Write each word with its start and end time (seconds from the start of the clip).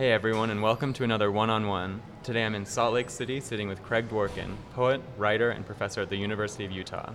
Hey 0.00 0.12
everyone, 0.12 0.48
and 0.48 0.62
welcome 0.62 0.94
to 0.94 1.04
another 1.04 1.30
one 1.30 1.50
on 1.50 1.66
one. 1.66 2.00
Today 2.22 2.46
I'm 2.46 2.54
in 2.54 2.64
Salt 2.64 2.94
Lake 2.94 3.10
City 3.10 3.38
sitting 3.38 3.68
with 3.68 3.82
Craig 3.82 4.08
Dworkin, 4.08 4.56
poet, 4.72 5.02
writer, 5.18 5.50
and 5.50 5.66
professor 5.66 6.00
at 6.00 6.08
the 6.08 6.16
University 6.16 6.64
of 6.64 6.70
Utah. 6.70 7.12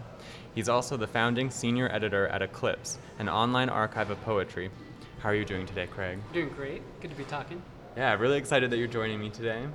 He's 0.54 0.70
also 0.70 0.96
the 0.96 1.08
founding 1.08 1.50
senior 1.50 1.92
editor 1.92 2.28
at 2.28 2.44
Eclipse, 2.44 3.00
an 3.18 3.28
online 3.28 3.70
archive 3.70 4.12
of 4.12 4.22
poetry. 4.22 4.70
How 5.18 5.30
are 5.30 5.36
you 5.36 5.46
doing 5.46 5.66
today, 5.66 5.88
Craig? 5.88 6.20
Doing 6.32 6.50
great. 6.50 6.84
Good 7.02 7.10
to 7.10 7.18
be 7.18 7.24
talking. 7.24 7.60
Yeah, 7.98 8.14
really 8.20 8.38
excited 8.38 8.70
that 8.70 8.78
you're 8.78 8.88
joining 8.88 9.20
me 9.20 9.32
today. 9.32 9.66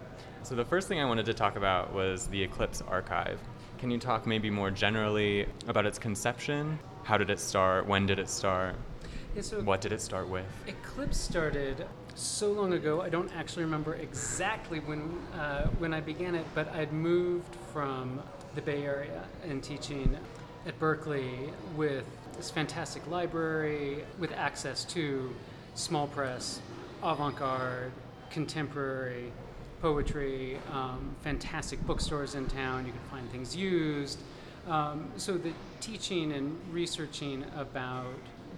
So, 0.44 0.54
the 0.54 0.64
first 0.64 0.86
thing 0.86 1.00
I 1.00 1.04
wanted 1.04 1.26
to 1.26 1.34
talk 1.34 1.56
about 1.56 1.92
was 1.92 2.28
the 2.28 2.40
Eclipse 2.40 2.80
archive. 2.80 3.40
Can 3.78 3.90
you 3.90 3.98
talk 3.98 4.24
maybe 4.24 4.50
more 4.50 4.70
generally 4.70 5.48
about 5.66 5.84
its 5.84 5.98
conception? 5.98 6.78
How 7.02 7.18
did 7.18 7.28
it 7.30 7.40
start? 7.40 7.88
When 7.88 8.06
did 8.06 8.20
it 8.20 8.28
start? 8.28 8.76
Yeah, 9.34 9.42
so 9.42 9.60
What 9.62 9.80
did 9.80 9.92
it 9.92 10.00
start 10.00 10.28
with? 10.28 10.46
Eclipse 10.66 11.18
started 11.18 11.86
so 12.14 12.52
long 12.52 12.72
ago. 12.72 13.00
I 13.00 13.08
don't 13.08 13.30
actually 13.34 13.64
remember 13.64 13.94
exactly 13.94 14.80
when 14.80 15.18
uh, 15.34 15.66
when 15.78 15.94
I 15.94 16.00
began 16.00 16.34
it, 16.34 16.46
but 16.54 16.68
I'd 16.74 16.92
moved 16.92 17.54
from 17.72 18.22
the 18.54 18.62
Bay 18.62 18.84
Area 18.84 19.24
and 19.44 19.62
teaching 19.62 20.16
at 20.66 20.78
Berkeley 20.78 21.50
with 21.76 22.04
this 22.36 22.50
fantastic 22.50 23.06
library 23.08 24.04
with 24.18 24.32
access 24.32 24.84
to 24.86 25.34
small 25.74 26.06
press, 26.06 26.60
avant-garde, 27.02 27.92
contemporary 28.30 29.32
poetry, 29.80 30.58
um, 30.72 31.14
fantastic 31.22 31.84
bookstores 31.86 32.34
in 32.34 32.46
town. 32.46 32.86
You 32.86 32.92
could 32.92 33.10
find 33.10 33.30
things 33.30 33.56
used. 33.56 34.20
Um, 34.68 35.10
so 35.16 35.38
the 35.38 35.52
teaching 35.80 36.32
and 36.32 36.58
researching 36.70 37.44
about 37.56 38.04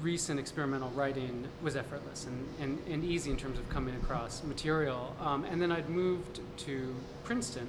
recent 0.01 0.41
experimental 0.41 0.91
writing 0.91 1.47
was 1.63 1.77
effortless 1.77 2.27
and, 2.27 2.47
and, 2.61 2.79
and 2.91 3.05
easy 3.05 3.31
in 3.31 3.37
terms 3.37 3.59
of 3.59 3.69
coming 3.69 3.95
across 3.97 4.43
material. 4.43 5.15
Um, 5.21 5.45
and 5.45 5.61
then 5.61 5.71
I'd 5.71 5.89
moved 5.89 6.41
to 6.59 6.95
Princeton 7.25 7.69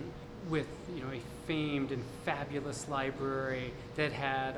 with 0.50 0.68
you 0.96 1.02
know 1.02 1.12
a 1.12 1.22
famed 1.48 1.92
and 1.92 2.04
fabulous 2.26 2.88
library 2.90 3.72
that 3.96 4.12
had 4.12 4.58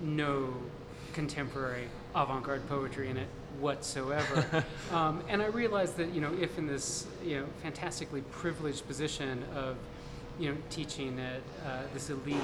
no 0.00 0.54
contemporary 1.12 1.88
avant-garde 2.14 2.68
poetry 2.68 3.08
in 3.08 3.16
it 3.16 3.28
whatsoever. 3.60 4.64
um, 4.92 5.22
and 5.28 5.42
I 5.42 5.46
realized 5.46 5.96
that 5.96 6.12
you 6.12 6.20
know 6.20 6.32
if 6.40 6.58
in 6.58 6.66
this 6.66 7.06
you 7.24 7.40
know 7.40 7.46
fantastically 7.62 8.22
privileged 8.32 8.86
position 8.86 9.44
of 9.54 9.76
you 10.38 10.50
know 10.50 10.56
teaching 10.70 11.18
at 11.20 11.40
uh, 11.66 11.82
this 11.92 12.10
elite 12.10 12.36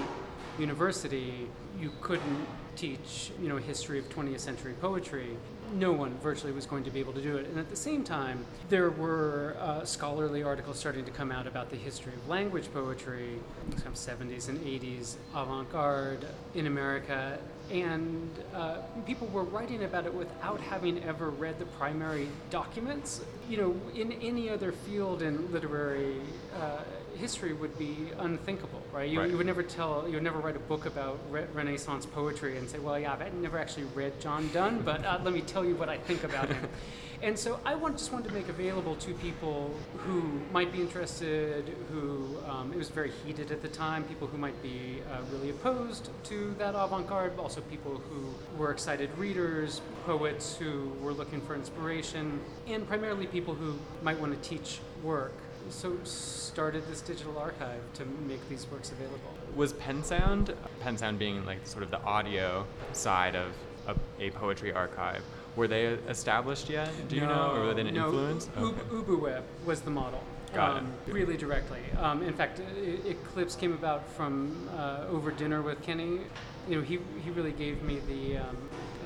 university, 0.61 1.49
you 1.81 1.91
couldn't 2.01 2.47
teach 2.77 3.31
you 3.43 3.49
know 3.49 3.57
history 3.57 3.99
of 3.99 4.09
20th 4.09 4.41
century 4.41 4.75
poetry. 4.81 5.37
No 5.75 5.93
one 5.93 6.19
virtually 6.19 6.53
was 6.53 6.67
going 6.67 6.83
to 6.85 6.91
be 6.91 6.99
able 6.99 7.13
to 7.13 7.21
do 7.21 7.37
it. 7.37 7.47
And 7.47 7.59
at 7.59 7.71
the 7.71 7.77
same 7.77 8.03
time, 8.03 8.45
there 8.69 8.91
were 8.91 9.57
uh, 9.61 9.85
scholarly 9.85 10.43
articles 10.43 10.81
starting 10.81 11.05
to 11.05 11.13
come 11.13 11.31
out 11.31 11.47
about 11.47 11.71
the 11.71 11.77
history 11.77 12.13
of 12.13 12.29
language 12.29 12.73
poetry, 12.75 13.39
of 13.87 13.95
70s 13.95 14.49
and 14.49 14.59
80s 14.61 15.15
avant-garde 15.33 16.27
in 16.57 16.67
America, 16.67 17.39
and 17.71 18.29
uh, 18.53 18.79
people 19.07 19.29
were 19.29 19.45
writing 19.45 19.85
about 19.85 20.07
it 20.07 20.13
without 20.13 20.61
having 20.61 21.03
ever 21.05 21.31
read 21.31 21.59
the 21.61 21.67
primary 21.67 22.27
documents. 22.51 23.21
You 23.49 23.59
know, 23.59 23.81
in 23.95 24.13
any 24.13 24.51
other 24.51 24.73
field 24.73 25.23
in 25.23 25.53
literary 25.53 26.17
uh, 26.61 26.83
history 27.21 27.53
would 27.53 27.79
be 27.79 27.95
unthinkable, 28.19 28.83
right? 28.93 29.09
You, 29.09 29.21
Right. 29.21 29.31
you 29.31 29.37
would 29.37 29.47
never 29.47 29.63
tell, 29.63 30.07
you 30.09 30.15
would 30.15 30.23
never 30.23 30.39
write 30.39 30.57
a 30.57 30.61
book 30.61 30.87
about 30.87 31.19
re- 31.31 31.47
Renaissance 31.53 32.07
poetry 32.07 32.57
and 32.57 32.69
say, 32.69 32.79
well, 32.79 32.99
yeah, 32.99 33.13
I've 33.13 33.35
never 33.35 33.59
actually 33.59 33.85
read 33.95 34.19
John 34.21 34.49
Donne, 34.53 34.81
but 34.83 35.05
uh, 35.05 35.21
let 35.23 35.35
me 35.35 35.43
tell 35.43 35.65
you 35.65 35.75
what 35.77 35.89
I 35.89 35.99
think 35.99 36.25
about 36.25 36.49
him. 36.49 36.69
And 37.23 37.39
so 37.39 37.61
I 37.67 37.75
want, 37.75 37.99
just 37.99 38.13
wanted 38.15 38.29
to 38.29 38.35
make 38.35 38.49
available 38.49 38.97
to 38.97 39.13
people 39.13 39.75
who 40.07 40.41
might 40.55 40.73
be 40.73 40.81
interested, 40.81 41.77
who 41.93 42.39
um, 42.49 42.73
it 42.73 42.79
was 42.79 42.89
very 42.89 43.11
heated 43.27 43.53
at 43.53 43.61
the 43.61 43.69
time, 43.69 44.05
people 44.05 44.27
who 44.27 44.39
might 44.39 44.61
be 44.63 45.03
uh, 45.13 45.19
really 45.31 45.51
opposed 45.51 46.09
to 46.25 46.55
that 46.59 46.75
avant-garde, 46.75 47.37
but 47.37 47.43
also 47.43 47.61
people 47.61 48.01
who 48.09 48.33
were 48.57 48.71
excited 48.71 49.11
readers, 49.19 49.83
poets 50.07 50.57
who 50.57 50.91
were 51.03 51.13
looking 51.13 51.43
for 51.43 51.55
inspiration, 51.55 52.41
and 52.67 52.89
primarily 52.89 53.27
people 53.27 53.53
who 53.55 53.79
might 54.03 54.19
want 54.19 54.33
to 54.43 54.49
teach 54.49 54.79
work. 55.03 55.35
So 55.71 55.97
started 56.05 56.87
this 56.89 57.01
digital 57.01 57.39
archive 57.39 57.81
to 57.95 58.05
make 58.27 58.47
these 58.49 58.67
works 58.71 58.91
available. 58.91 59.33
Was 59.55 59.73
PennSound, 59.75 60.55
Pen 60.81 60.99
Sound 60.99 61.19
being 61.19 61.47
like 61.47 61.65
sort 61.67 61.85
of 61.85 61.91
the 61.91 62.03
audio 62.03 62.67
side 62.93 63.37
of 63.37 63.53
a, 63.87 63.95
a 64.27 64.31
poetry 64.31 64.73
archive, 64.73 65.23
were 65.57 65.69
they 65.69 65.87
established 65.87 66.69
yet? 66.69 66.91
Do 67.09 67.17
you 67.17 67.23
know, 67.23 67.53
or 67.55 67.67
were 67.67 67.75
they 67.75 67.83
an 67.83 67.95
no, 67.95 68.07
influence? 68.07 68.49
Ub- 68.57 68.91
UbuWeb 68.91 69.43
was 69.65 69.81
the 69.81 69.91
model. 69.91 70.23
Got 70.55 70.77
it. 70.77 70.81
um, 70.81 70.93
Really 71.07 71.37
directly. 71.37 71.81
Um, 71.99 72.23
in 72.23 72.35
fact, 72.35 72.61
Eclipse 73.07 73.55
came 73.55 73.73
about 73.73 74.09
from 74.11 74.69
uh, 74.77 75.05
over 75.09 75.31
dinner 75.31 75.63
with 75.63 75.81
Kenny. 75.83 76.21
You 76.69 76.77
know, 76.77 76.83
he, 76.83 76.99
he 77.25 77.31
really 77.31 77.53
gave 77.53 77.83
me 77.83 78.01
the 78.09 78.39
um, 78.39 78.57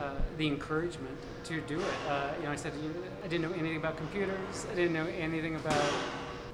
uh, 0.00 0.14
the 0.38 0.46
encouragement 0.46 1.16
to 1.44 1.60
do 1.62 1.78
it. 1.78 1.86
Uh, 2.08 2.32
you 2.38 2.46
know, 2.46 2.52
I 2.52 2.56
said 2.56 2.72
you 2.82 2.88
know, 2.88 2.94
I 3.22 3.28
didn't 3.28 3.42
know 3.48 3.56
anything 3.56 3.76
about 3.76 3.96
computers. 3.96 4.66
I 4.72 4.75
didn't 4.75 4.94
know 4.94 5.06
anything 5.06 5.54
about 5.56 5.92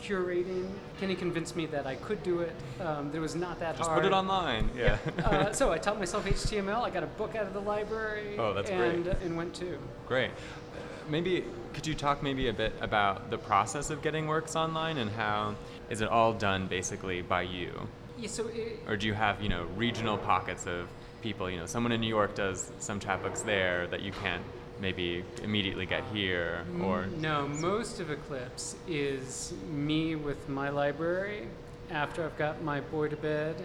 curating. 0.01 0.69
Kenny 0.99 1.15
convinced 1.15 1.57
me 1.57 1.67
that 1.67 1.87
I 1.87 1.95
could 1.97 2.23
do 2.23 2.41
it. 2.41 2.55
Um, 2.81 3.11
it 3.15 3.19
was 3.19 3.35
not 3.35 3.61
that 3.61 3.77
Just 3.77 3.89
hard. 3.89 4.03
put 4.03 4.11
it 4.11 4.15
online. 4.15 4.71
Yeah. 4.77 4.99
uh, 5.25 5.53
so 5.53 5.73
I 5.73 5.79
taught 5.79 5.99
myself 5.99 6.25
HTML. 6.27 6.83
I 6.83 6.91
got 6.91 7.03
a 7.03 7.07
book 7.07 7.35
out 7.37 7.47
of 7.47 7.53
the 7.53 7.61
library. 7.61 8.37
Oh, 8.39 8.53
that's 8.55 8.71
great. 8.71 8.95
and, 8.95 9.07
and 9.07 9.37
went 9.37 9.55
to. 9.57 9.79
Great. 10.09 10.31
Uh, 10.31 10.77
Maybe 11.09 11.45
could 11.73 11.87
you 11.87 11.95
talk 11.95 12.23
maybe 12.23 12.49
a 12.49 12.53
bit 12.53 12.73
about 12.81 13.31
the 13.31 13.39
process 13.39 13.91
of 13.91 14.03
getting 14.03 14.27
works 14.27 14.55
online 14.57 14.99
and 14.99 15.11
how 15.11 15.55
is 15.89 16.01
it 16.01 16.09
all 16.09 16.33
done 16.33 16.67
basically 16.69 17.21
by 17.23 17.43
you, 17.43 17.89
Yeah, 18.19 18.29
so 18.29 18.47
it, 18.49 18.81
or 18.87 18.97
do 18.97 19.07
you 19.07 19.15
have 19.15 19.41
you 19.43 19.49
know 19.49 19.65
regional 19.77 20.19
pockets 20.19 20.67
of 20.67 20.89
people? 21.23 21.51
You 21.51 21.59
know, 21.59 21.67
someone 21.67 21.93
in 21.93 22.01
New 22.01 22.09
York 22.09 22.35
does 22.35 22.71
some 22.79 23.01
chapbooks 23.01 23.45
there 23.45 23.87
that 23.89 24.03
you 24.03 24.13
can't 24.13 24.43
maybe 24.81 25.25
immediately 25.43 25.87
get 25.87 26.05
here, 26.13 26.65
or 26.83 27.07
No, 27.19 27.47
most 27.49 28.01
of 28.01 28.11
Eclipse 28.11 28.77
is 28.89 29.53
me 29.71 30.17
with 30.17 30.49
my 30.49 30.71
library 30.71 31.47
after 31.91 32.25
I've 32.25 32.37
got 32.39 32.63
my 32.63 32.81
boy 32.81 33.09
to 33.09 33.17
bed, 33.17 33.57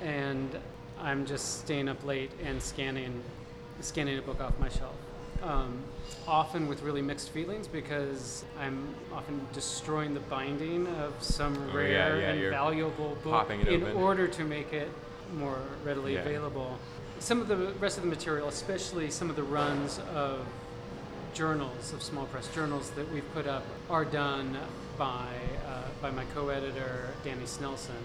and 0.00 0.58
I'm 1.00 1.26
just 1.26 1.60
staying 1.60 1.88
up 1.88 2.04
late 2.04 2.30
and 2.42 2.60
scanning, 2.62 3.22
scanning 3.80 4.18
a 4.18 4.22
book 4.22 4.40
off 4.40 4.58
my 4.58 4.68
shelf. 4.68 4.94
Um, 5.42 5.78
often 6.26 6.66
with 6.66 6.82
really 6.82 7.00
mixed 7.02 7.30
feelings 7.30 7.68
because 7.68 8.44
I'm 8.58 8.92
often 9.12 9.40
destroying 9.52 10.12
the 10.12 10.20
binding 10.20 10.88
of 10.88 11.14
some 11.22 11.56
Oh, 11.70 11.76
rare 11.76 12.18
yeah, 12.20 12.30
and 12.32 12.50
valuable 12.50 13.16
book 13.22 13.48
in 13.50 13.68
open. 13.84 13.96
order 13.96 14.26
to 14.26 14.44
make 14.44 14.72
it 14.72 14.90
more 15.36 15.58
readily 15.84 16.14
Yeah. 16.14 16.20
available. 16.20 16.76
Some 17.20 17.40
of 17.40 17.48
the 17.48 17.56
rest 17.80 17.98
of 17.98 18.04
the 18.04 18.08
material, 18.08 18.48
especially 18.48 19.10
some 19.10 19.28
of 19.28 19.36
the 19.36 19.42
runs 19.42 20.00
of 20.14 20.46
journals 21.34 21.92
of 21.92 22.02
small 22.02 22.26
press 22.26 22.52
journals 22.54 22.90
that 22.90 23.12
we've 23.12 23.34
put 23.34 23.46
up 23.46 23.64
are 23.90 24.04
done 24.04 24.56
by 24.96 25.28
uh, 25.66 25.82
by 26.00 26.10
my 26.10 26.24
co-editor 26.34 27.10
Danny 27.24 27.44
Snelson. 27.44 28.02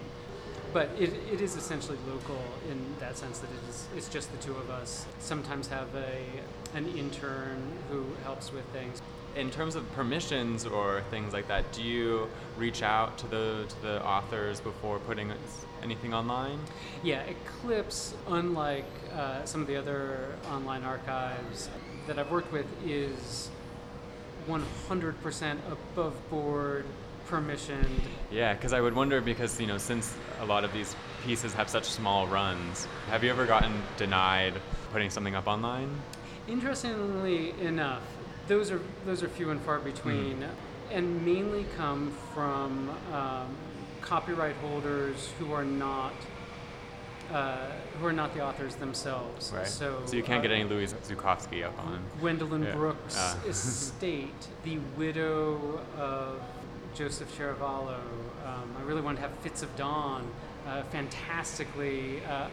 But 0.72 0.90
it, 0.98 1.12
it 1.32 1.40
is 1.40 1.56
essentially 1.56 1.98
local 2.08 2.42
in 2.68 2.78
that 3.00 3.16
sense 3.16 3.38
that 3.38 3.50
it 3.50 3.68
is 3.68 3.86
it's 3.96 4.08
just 4.08 4.30
the 4.32 4.38
two 4.38 4.56
of 4.56 4.68
us. 4.68 5.06
Sometimes 5.20 5.68
have 5.68 5.94
a 5.94 6.24
an 6.74 6.86
intern 6.96 7.62
who 7.90 8.04
helps 8.24 8.52
with 8.52 8.64
things. 8.66 9.00
In 9.36 9.50
terms 9.50 9.74
of 9.74 9.90
permissions 9.92 10.66
or 10.66 11.02
things 11.10 11.32
like 11.32 11.48
that, 11.48 11.70
do 11.72 11.82
you 11.82 12.28
reach 12.56 12.82
out 12.82 13.18
to 13.18 13.26
the 13.26 13.64
to 13.68 13.82
the 13.82 14.04
authors 14.06 14.60
before 14.60 14.98
putting 15.00 15.32
anything 15.82 16.14
online? 16.14 16.58
Yeah, 17.02 17.22
Eclipse, 17.22 18.14
unlike 18.28 18.86
uh, 19.14 19.44
some 19.44 19.60
of 19.60 19.66
the 19.66 19.76
other 19.76 20.36
online 20.50 20.84
archives 20.84 21.68
that 22.06 22.18
I've 22.18 22.30
worked 22.30 22.52
with, 22.52 22.66
is 22.86 23.50
100% 24.48 25.58
above 25.70 26.30
board, 26.30 26.84
permissioned. 27.28 28.00
Yeah, 28.30 28.54
because 28.54 28.72
I 28.72 28.80
would 28.80 28.94
wonder 28.94 29.20
because 29.20 29.60
you 29.60 29.66
know 29.66 29.78
since 29.78 30.14
a 30.40 30.44
lot 30.44 30.64
of 30.64 30.72
these 30.72 30.94
pieces 31.24 31.54
have 31.54 31.68
such 31.68 31.84
small 31.84 32.26
runs, 32.26 32.86
have 33.08 33.24
you 33.24 33.30
ever 33.30 33.46
gotten 33.46 33.72
denied 33.96 34.54
putting 34.92 35.10
something 35.10 35.34
up 35.34 35.46
online? 35.46 35.90
Interestingly 36.46 37.58
enough, 37.62 38.02
those 38.48 38.70
are 38.70 38.80
those 39.06 39.22
are 39.22 39.28
few 39.28 39.50
and 39.50 39.60
far 39.60 39.78
between, 39.78 40.44
and 40.90 41.24
mainly 41.24 41.66
come 41.76 42.12
from 42.34 42.90
um, 43.12 43.48
copyright 44.00 44.56
holders 44.56 45.30
who 45.38 45.52
are 45.52 45.64
not 45.64 46.12
uh, 47.32 47.56
who 47.98 48.06
are 48.06 48.12
not 48.12 48.34
the 48.34 48.40
authors 48.44 48.74
themselves. 48.76 49.52
Right. 49.52 49.66
So, 49.66 50.02
you 50.12 50.22
can't 50.22 50.40
uh, 50.40 50.42
get 50.42 50.50
any 50.52 50.64
Louis 50.64 50.92
Zukofsky 50.92 51.64
up 51.64 51.78
on. 51.78 52.02
Gwendolyn 52.20 52.64
Yeah. 52.64 52.72
Brooks' 52.74 53.16
Ah. 53.18 53.38
estate, 53.46 54.48
the 54.62 54.78
widow 54.96 55.80
of 55.96 56.40
Joseph 56.94 57.36
Ceravolo. 57.36 57.98
Um, 58.46 58.76
I 58.78 58.82
really 58.82 59.00
want 59.00 59.16
to 59.16 59.22
have 59.22 59.32
Fits 59.38 59.62
of 59.62 59.74
Dawn, 59.74 60.30
uh, 60.68 60.82
fantastically 60.84 62.22
uh, 62.26 62.48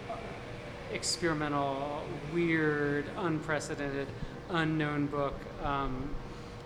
experimental, 0.94 2.02
weird, 2.34 3.06
unprecedented, 3.18 4.08
unknown 4.52 5.08
book. 5.08 5.36
Um, 5.64 6.16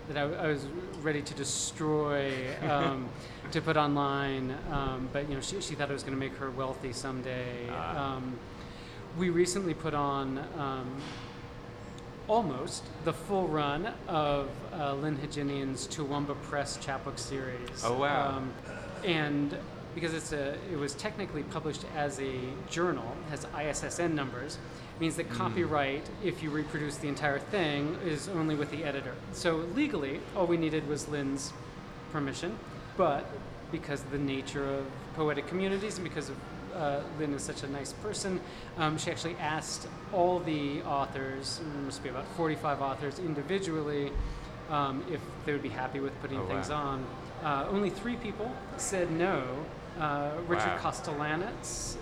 that 0.08 0.16
I, 0.16 0.22
I 0.22 0.46
was 0.48 0.66
ready 1.02 1.22
to 1.22 1.34
destroy 1.34 2.32
um, 2.70 3.08
to 3.50 3.60
put 3.60 3.76
online. 3.76 4.56
Um, 4.70 5.08
but 5.12 5.28
you 5.28 5.34
know, 5.34 5.40
she, 5.40 5.60
she 5.60 5.74
thought 5.74 5.90
it 5.90 5.94
was 5.94 6.02
going 6.02 6.14
to 6.14 6.20
make 6.20 6.36
her 6.36 6.50
wealthy 6.50 6.92
someday. 6.92 7.68
Um, 7.68 8.38
we 9.18 9.30
recently 9.30 9.74
put 9.74 9.94
on 9.94 10.38
um, 10.58 10.96
almost 12.28 12.84
the 13.04 13.12
full 13.12 13.48
run 13.48 13.92
of 14.08 14.48
uh, 14.72 14.94
Lyn 14.94 15.16
Hejinian's 15.16 15.86
Tuumba 15.86 16.34
Press 16.34 16.76
chapbook 16.76 17.18
series. 17.18 17.82
Oh, 17.84 17.98
wow. 17.98 18.36
Um, 18.36 18.52
and 19.04 19.56
because 19.94 20.12
it's 20.12 20.32
a, 20.32 20.56
it 20.70 20.76
was 20.76 20.94
technically 20.94 21.42
published 21.44 21.84
as 21.96 22.20
a 22.20 22.34
journal, 22.68 23.16
has 23.30 23.46
ISSN 23.46 24.12
numbers, 24.12 24.58
means 25.00 25.16
that 25.16 25.28
copyright, 25.30 26.08
if 26.24 26.42
you 26.42 26.50
reproduce 26.50 26.96
the 26.96 27.08
entire 27.08 27.38
thing, 27.38 27.96
is 28.04 28.28
only 28.28 28.54
with 28.54 28.70
the 28.70 28.84
editor. 28.84 29.14
So 29.32 29.56
legally, 29.74 30.20
all 30.36 30.46
we 30.46 30.56
needed 30.56 30.88
was 30.88 31.08
Lyn's 31.08 31.52
permission, 32.12 32.58
but 32.96 33.26
because 33.72 34.00
of 34.02 34.10
the 34.10 34.18
nature 34.18 34.64
of 34.64 34.86
poetic 35.14 35.46
communities 35.48 35.98
and 35.98 36.04
because 36.04 36.30
of 36.30 36.36
uh, 36.74 37.00
Lyn 37.18 37.32
is 37.34 37.42
such 37.42 37.62
a 37.62 37.68
nice 37.68 37.92
person, 37.94 38.40
um, 38.78 38.96
she 38.98 39.10
actually 39.10 39.36
asked 39.36 39.88
all 40.12 40.38
the 40.40 40.82
authors, 40.82 41.60
there 41.74 41.82
must 41.82 42.02
be 42.02 42.08
about 42.08 42.26
45 42.36 42.80
authors 42.80 43.18
individually, 43.18 44.12
um, 44.70 45.04
if 45.10 45.20
they 45.44 45.52
would 45.52 45.62
be 45.62 45.68
happy 45.68 46.00
with 46.00 46.18
putting 46.20 46.38
Oh, 46.38 46.46
things 46.46 46.70
wow. 46.70 46.76
on. 46.76 47.06
Uh, 47.44 47.66
only 47.70 47.90
three 47.90 48.16
people 48.16 48.50
said 48.76 49.10
no. 49.10 49.44
Uh, 49.98 50.30
Richard 50.46 50.66
Wow. 50.66 50.76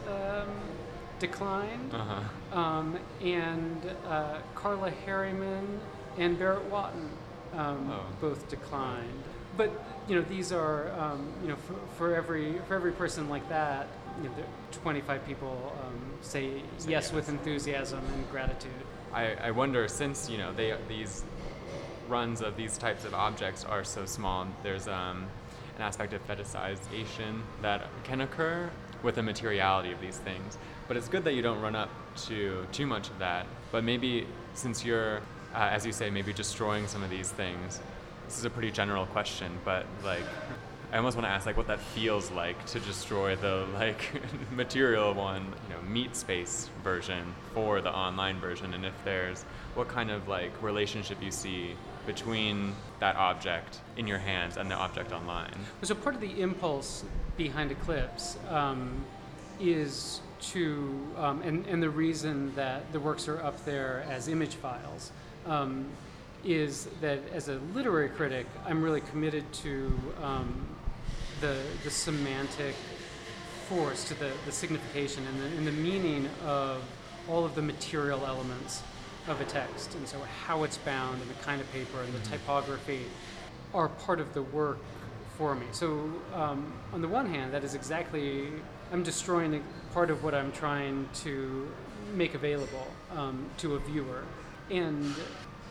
Um, 0.08 0.48
declined, 1.26 1.92
Uh-huh. 1.94 2.58
um, 2.60 2.98
and 3.22 3.80
uh, 4.08 4.38
Carla 4.54 4.92
Harryman 5.06 5.66
and 6.18 6.38
Barrett 6.38 6.70
Watten 6.70 7.08
um, 7.56 7.90
Oh. 7.90 8.00
both 8.20 8.48
declined. 8.48 9.22
But 9.56 9.70
you 10.08 10.16
know, 10.16 10.22
these 10.28 10.52
are 10.52 10.90
um, 10.98 11.20
you 11.42 11.48
know 11.48 11.56
for, 11.66 11.74
for 11.96 12.14
every 12.14 12.58
for 12.66 12.74
every 12.74 12.92
person 12.92 13.28
like 13.28 13.48
that, 13.48 13.86
you 14.22 14.28
know, 14.28 14.34
25 14.72 15.24
people 15.26 15.72
um, 15.82 16.00
say 16.20 16.44
Say 16.78 16.90
yes, 16.90 17.04
yes. 17.06 17.12
with 17.12 17.28
enthusiasm 17.28 18.02
and 18.14 18.30
gratitude. 18.30 18.72
I, 19.12 19.34
I 19.48 19.50
wonder 19.52 19.86
since 19.88 20.28
you 20.28 20.38
know 20.38 20.52
they 20.52 20.74
these 20.88 21.24
runs 22.08 22.42
of 22.42 22.56
these 22.56 22.76
types 22.76 23.04
of 23.04 23.14
objects 23.14 23.64
are 23.64 23.84
so 23.84 24.04
small, 24.04 24.46
there's 24.62 24.88
um, 24.88 25.18
an 25.76 25.82
aspect 25.82 26.12
of 26.12 26.20
fetishization 26.28 27.40
that 27.62 27.86
can 28.02 28.20
occur 28.20 28.68
with 29.02 29.14
the 29.14 29.22
materiality 29.22 29.92
of 29.92 30.00
these 30.00 30.18
things. 30.18 30.58
But 30.86 30.96
it's 30.96 31.08
good 31.08 31.24
that 31.24 31.34
you 31.34 31.42
don't 31.42 31.60
run 31.60 31.74
up 31.74 31.90
to 32.26 32.66
too 32.72 32.86
much 32.86 33.08
of 33.08 33.18
that. 33.18 33.46
But 33.72 33.84
maybe 33.84 34.26
since 34.54 34.84
you're, 34.84 35.18
uh, 35.54 35.70
as 35.70 35.86
you 35.86 35.92
say, 35.92 36.10
maybe 36.10 36.32
destroying 36.32 36.86
some 36.86 37.02
of 37.02 37.10
these 37.10 37.30
things, 37.30 37.80
this 38.26 38.38
is 38.38 38.44
a 38.44 38.50
pretty 38.50 38.70
general 38.70 39.06
question, 39.06 39.52
but 39.64 39.86
like. 40.04 40.24
I 40.92 40.98
almost 40.98 41.16
want 41.16 41.26
to 41.26 41.30
ask 41.30 41.44
like 41.44 41.56
what 41.56 41.66
that 41.66 41.80
feels 41.80 42.30
like 42.30 42.66
to 42.66 42.78
destroy 42.78 43.34
the 43.34 43.66
like 43.74 44.12
material 44.52 45.12
one, 45.12 45.42
you 45.42 45.74
know, 45.74 45.82
meat 45.82 46.14
space 46.14 46.70
version 46.84 47.34
for 47.52 47.80
the 47.80 47.90
online 47.90 48.38
version 48.38 48.74
and 48.74 48.86
if 48.86 48.92
there's 49.04 49.42
what 49.74 49.88
kind 49.88 50.12
of 50.12 50.28
like 50.28 50.52
relationship 50.62 51.20
you 51.20 51.32
see 51.32 51.74
between 52.06 52.74
that 53.00 53.16
object 53.16 53.80
in 53.96 54.06
your 54.06 54.18
hands 54.18 54.56
and 54.56 54.70
the 54.70 54.74
object 54.74 55.12
online. 55.12 55.54
So 55.82 55.96
part 55.96 56.14
of 56.14 56.20
the 56.20 56.40
impulse 56.40 57.04
behind 57.36 57.72
Eclipse 57.72 58.36
um, 58.48 59.04
is 59.58 60.20
to, 60.52 61.00
um, 61.16 61.42
and, 61.42 61.66
and 61.66 61.82
the 61.82 61.90
reason 61.90 62.54
that 62.54 62.92
the 62.92 63.00
works 63.00 63.28
are 63.28 63.40
up 63.42 63.64
there 63.64 64.04
as 64.08 64.28
image 64.28 64.54
files, 64.54 65.10
um, 65.46 65.86
is 66.44 66.88
that 67.00 67.18
as 67.32 67.48
a 67.48 67.58
literary 67.74 68.08
critic, 68.08 68.46
I'm 68.66 68.82
really 68.82 69.00
committed 69.00 69.50
to 69.64 69.98
um, 70.22 70.66
the, 71.40 71.56
the 71.82 71.90
semantic 71.90 72.74
force, 73.68 74.04
to 74.08 74.14
the, 74.14 74.30
the 74.44 74.52
signification 74.52 75.26
and 75.26 75.40
the, 75.40 75.56
and 75.56 75.66
the 75.66 75.72
meaning 75.72 76.28
of 76.44 76.82
all 77.28 77.44
of 77.44 77.54
the 77.54 77.62
material 77.62 78.24
elements 78.26 78.82
of 79.26 79.40
a 79.40 79.44
text. 79.44 79.94
And 79.94 80.06
so 80.06 80.18
how 80.46 80.64
it's 80.64 80.76
bound 80.78 81.22
and 81.22 81.30
the 81.30 81.42
kind 81.42 81.60
of 81.60 81.72
paper 81.72 82.02
and 82.02 82.12
the 82.12 82.28
typography 82.28 83.06
are 83.72 83.88
part 83.88 84.20
of 84.20 84.34
the 84.34 84.42
work 84.42 84.78
for 85.38 85.54
me. 85.54 85.66
So 85.72 86.12
um, 86.34 86.72
on 86.92 87.00
the 87.00 87.08
one 87.08 87.26
hand, 87.26 87.54
that 87.54 87.64
is 87.64 87.74
exactly, 87.74 88.48
I'm 88.92 89.02
destroying 89.02 89.64
part 89.94 90.10
of 90.10 90.24
what 90.24 90.34
I'm 90.34 90.50
trying 90.50 91.08
to 91.22 91.68
make 92.14 92.34
available 92.34 92.88
um, 93.16 93.46
to 93.58 93.76
a 93.76 93.78
viewer. 93.78 94.24
And, 94.68 95.14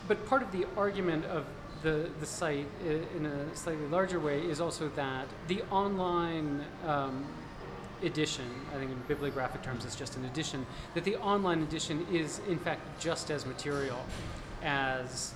but 0.08 0.26
part 0.26 0.42
of 0.42 0.50
the 0.50 0.66
argument 0.76 1.26
of 1.26 1.44
the, 1.82 2.08
the 2.20 2.26
site 2.26 2.66
in 2.82 3.26
a 3.26 3.54
slightly 3.54 3.86
larger 3.86 4.18
way 4.18 4.40
is 4.40 4.62
also 4.62 4.88
that 4.96 5.26
the 5.48 5.60
online 5.70 6.64
um, 6.86 7.26
edition, 8.02 8.46
I 8.74 8.78
think 8.78 8.90
in 8.90 8.98
bibliographic 9.06 9.62
terms 9.62 9.84
it's 9.84 9.94
just 9.94 10.16
an 10.16 10.24
edition, 10.24 10.64
that 10.94 11.04
the 11.04 11.16
online 11.16 11.62
edition 11.62 12.06
is 12.10 12.40
in 12.48 12.58
fact 12.58 12.80
just 12.98 13.30
as 13.30 13.44
material 13.44 13.98
as 14.62 15.34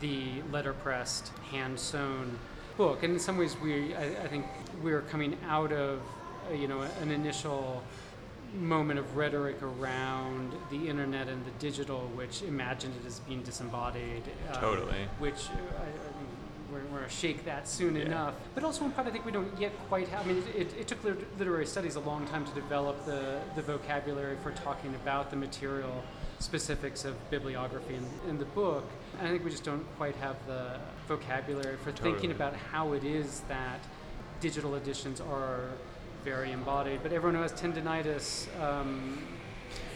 the 0.00 0.40
letterpressed, 0.50 1.28
hand 1.50 1.78
sewn 1.78 2.38
book. 2.78 3.02
And 3.02 3.12
in 3.12 3.18
some 3.18 3.36
ways, 3.36 3.54
we, 3.62 3.94
I, 3.94 4.04
I 4.04 4.28
think 4.28 4.46
we're 4.82 5.02
coming 5.02 5.36
out 5.46 5.72
of, 5.72 6.00
you 6.54 6.68
know, 6.68 6.80
an 7.02 7.10
initial 7.10 7.82
moment 8.54 8.98
of 8.98 9.16
rhetoric 9.16 9.62
around 9.62 10.52
the 10.70 10.88
internet 10.88 11.28
and 11.28 11.44
the 11.44 11.50
digital, 11.58 12.00
which 12.14 12.42
imagined 12.42 12.94
it 13.02 13.06
as 13.06 13.20
being 13.20 13.42
disembodied. 13.42 14.22
uh, 14.50 14.60
Totally. 14.60 15.06
Which 15.18 15.34
uh, 15.48 15.78
I, 15.78 15.82
I 15.82 15.86
think 16.12 16.28
we're, 16.72 16.78
we're 16.92 16.98
gonna 17.00 17.08
shake 17.08 17.44
that 17.44 17.68
soon 17.68 17.96
Yeah. 17.96 18.02
enough. 18.06 18.34
But 18.54 18.64
also, 18.64 18.84
in 18.84 18.92
part, 18.92 19.06
I 19.06 19.10
think 19.10 19.24
we 19.24 19.32
don't 19.32 19.50
yet 19.60 19.72
quite 19.88 20.08
have. 20.08 20.24
I 20.24 20.32
mean, 20.32 20.38
it, 20.54 20.56
it, 20.56 20.74
it 20.80 20.88
took 20.88 21.02
lit- 21.04 21.38
literary 21.38 21.66
studies 21.66 21.96
a 21.96 22.00
long 22.00 22.26
time 22.28 22.44
to 22.44 22.52
develop 22.54 23.04
the, 23.06 23.40
the 23.54 23.62
vocabulary 23.62 24.36
for 24.42 24.50
talking 24.52 24.94
about 24.96 25.30
the 25.30 25.36
material 25.36 26.02
specifics 26.38 27.04
of 27.04 27.14
bibliography 27.30 27.94
in, 27.94 28.30
in 28.30 28.38
the 28.38 28.44
book. 28.46 28.84
And 29.18 29.28
I 29.28 29.30
think 29.30 29.44
we 29.44 29.50
just 29.50 29.64
don't 29.64 29.84
quite 29.96 30.16
have 30.16 30.36
the 30.46 30.78
vocabulary 31.06 31.76
for 31.76 31.92
thinking 31.92 32.30
about 32.30 32.54
how 32.56 32.94
it 32.94 33.04
is 33.04 33.40
that 33.48 33.80
digital 34.40 34.74
editions 34.76 35.20
are 35.20 35.60
very 36.24 36.52
embodied. 36.52 37.02
But 37.02 37.12
everyone 37.12 37.34
who 37.34 37.42
has 37.42 37.52
tendinitis 37.52 38.46
um, 38.60 39.18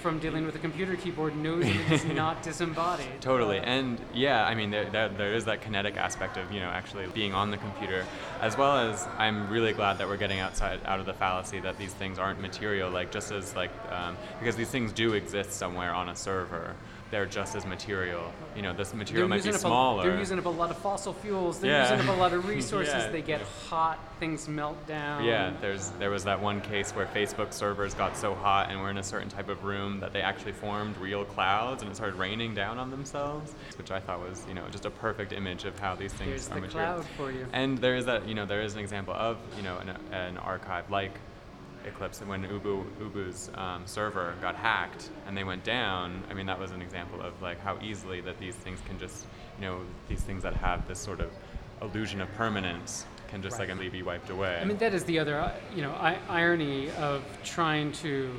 from 0.01 0.19
dealing 0.19 0.45
with 0.45 0.55
a 0.55 0.59
computer 0.59 0.97
keyboard 0.97 1.35
knows 1.37 1.65
that 1.65 1.91
it's 1.91 2.05
not 2.23 2.43
disembodied. 2.43 3.21
Totally, 3.21 3.59
Uh, 3.59 3.65
and 3.65 4.01
yeah, 4.13 4.45
I 4.45 4.55
mean, 4.55 4.71
there, 4.71 4.85
there, 4.91 5.09
there 5.09 5.35
is 5.35 5.45
that 5.47 5.63
kinetic 5.63 5.97
aspect 5.97 6.37
of 6.37 6.53
you 6.53 6.61
know 6.61 6.69
actually 6.69 7.07
being 7.09 7.33
on 7.33 7.51
the 7.51 7.57
computer, 7.57 8.05
as 8.41 8.57
well 8.57 8.77
as 8.77 9.07
I'm 9.19 9.49
really 9.49 9.73
glad 9.73 9.99
that 9.99 10.09
we're 10.09 10.19
getting 10.19 10.41
outside 10.41 10.81
out 10.85 11.01
of 11.01 11.07
the 11.07 11.15
fallacy 11.15 11.61
that 11.61 11.79
these 11.79 11.95
things 11.95 12.19
aren't 12.19 12.41
material. 12.41 12.91
Like 12.91 13.11
just 13.13 13.33
as 13.33 13.57
like 13.57 13.71
um, 13.91 14.17
because 14.39 14.57
these 14.57 14.71
things 14.71 14.93
do 14.93 15.15
exist 15.15 15.53
somewhere 15.53 15.95
on 15.95 16.09
a 16.11 16.17
server, 16.17 16.75
they're 17.11 17.27
just 17.27 17.55
as 17.55 17.65
material. 17.67 18.33
You 18.57 18.63
know, 18.63 18.73
this 18.73 18.93
material 18.95 19.29
might 19.29 19.43
be 19.45 19.51
up 19.51 19.55
a- 19.57 19.59
smaller. 19.59 20.03
they're 20.03 20.19
using 20.19 20.39
up 20.39 20.47
a 20.47 20.49
lot 20.49 20.71
of 20.71 20.79
fossil 20.79 21.13
fuels. 21.13 21.61
They're 21.61 21.71
Yeah. 21.71 21.93
using 21.93 22.09
up 22.09 22.17
a 22.17 22.19
lot 22.19 22.33
of 22.33 22.49
resources. 22.49 22.95
Yeah. 22.95 23.09
They 23.11 23.23
get 23.23 23.43
hot. 23.69 23.99
Things 24.21 24.49
melt 24.49 24.85
down. 24.87 25.23
Yeah, 25.25 25.53
there's 25.61 25.91
there 25.99 26.11
was 26.11 26.25
that 26.25 26.41
one 26.41 26.61
case 26.61 26.93
where 26.93 27.07
Facebook 27.07 27.53
servers 27.53 27.95
got 27.95 28.17
so 28.17 28.35
hot 28.35 28.71
and 28.71 28.81
were 28.81 28.91
in 28.91 28.99
a 28.99 29.03
certain 29.03 29.29
type 29.29 29.49
of 29.49 29.65
room 29.65 30.01
that 30.01 30.13
they 30.13 30.23
actually 30.23 30.53
formed 30.53 30.97
real 30.99 31.25
clouds 31.25 31.83
and 31.83 31.91
it 31.91 31.95
started 31.95 32.17
raining 32.17 32.55
down 32.55 32.79
on 32.79 32.91
themselves, 32.91 33.53
which 33.77 33.91
I 33.91 34.01
thought 34.01 34.21
was 34.21 34.45
you 34.49 34.55
know 34.55 34.63
just 34.71 34.87
a 34.87 34.91
perfect 34.91 35.33
image 35.33 35.65
of 35.65 35.79
how 35.79 35.95
these 35.95 36.13
things 36.13 36.29
Here's 36.31 36.51
are 36.51 36.55
the 36.55 36.61
material. 36.63 36.95
cloud 36.95 37.07
for 37.17 37.31
you. 37.31 37.47
And 37.53 37.77
there 37.79 37.97
is 37.97 38.07
that 38.07 38.27
you 38.27 38.35
know 38.35 38.47
there 38.47 38.63
is 38.63 38.75
an 38.75 38.81
example 38.81 39.15
of 39.15 39.37
you 39.57 39.63
know 39.63 39.77
an, 39.79 39.91
an 40.13 40.39
archive 40.39 40.91
like 40.91 41.19
Eclipse 41.87 42.21
and 42.21 42.29
when 42.29 42.45
Ubu 42.45 42.85
Ubu's 43.01 43.51
um, 43.55 43.83
server 43.87 44.35
got 44.41 44.55
hacked 44.57 45.11
and 45.27 45.37
they 45.37 45.45
went 45.45 45.65
down. 45.65 46.23
I 46.31 46.35
mean 46.35 46.47
that 46.47 46.59
was 46.59 46.73
an 46.73 46.83
example 46.83 47.21
of 47.21 47.41
like 47.43 47.61
how 47.61 47.79
easily 47.83 48.21
that 48.23 48.39
these 48.39 48.55
things 48.55 48.81
can 48.87 48.99
just 48.99 49.27
you 49.59 49.67
know 49.67 49.81
these 50.09 50.21
things 50.23 50.43
that 50.43 50.55
have 50.55 50.87
this 50.89 50.99
sort 50.99 51.21
of 51.21 51.31
illusion 51.83 52.21
of 52.21 52.33
permanence 52.35 53.07
can 53.29 53.43
just 53.43 53.59
Right. 53.59 53.69
like 53.69 53.93
be 53.93 54.03
wiped 54.03 54.31
away. 54.31 54.59
I 54.61 54.65
mean, 54.65 54.77
that 54.79 54.95
is 54.95 55.05
the 55.05 55.19
other, 55.19 55.39
uh, 55.41 55.53
you 55.75 55.83
know, 55.83 55.93
I- 55.93 56.19
irony 56.29 56.91
of 56.93 57.25
trying 57.43 57.91
to 57.93 58.31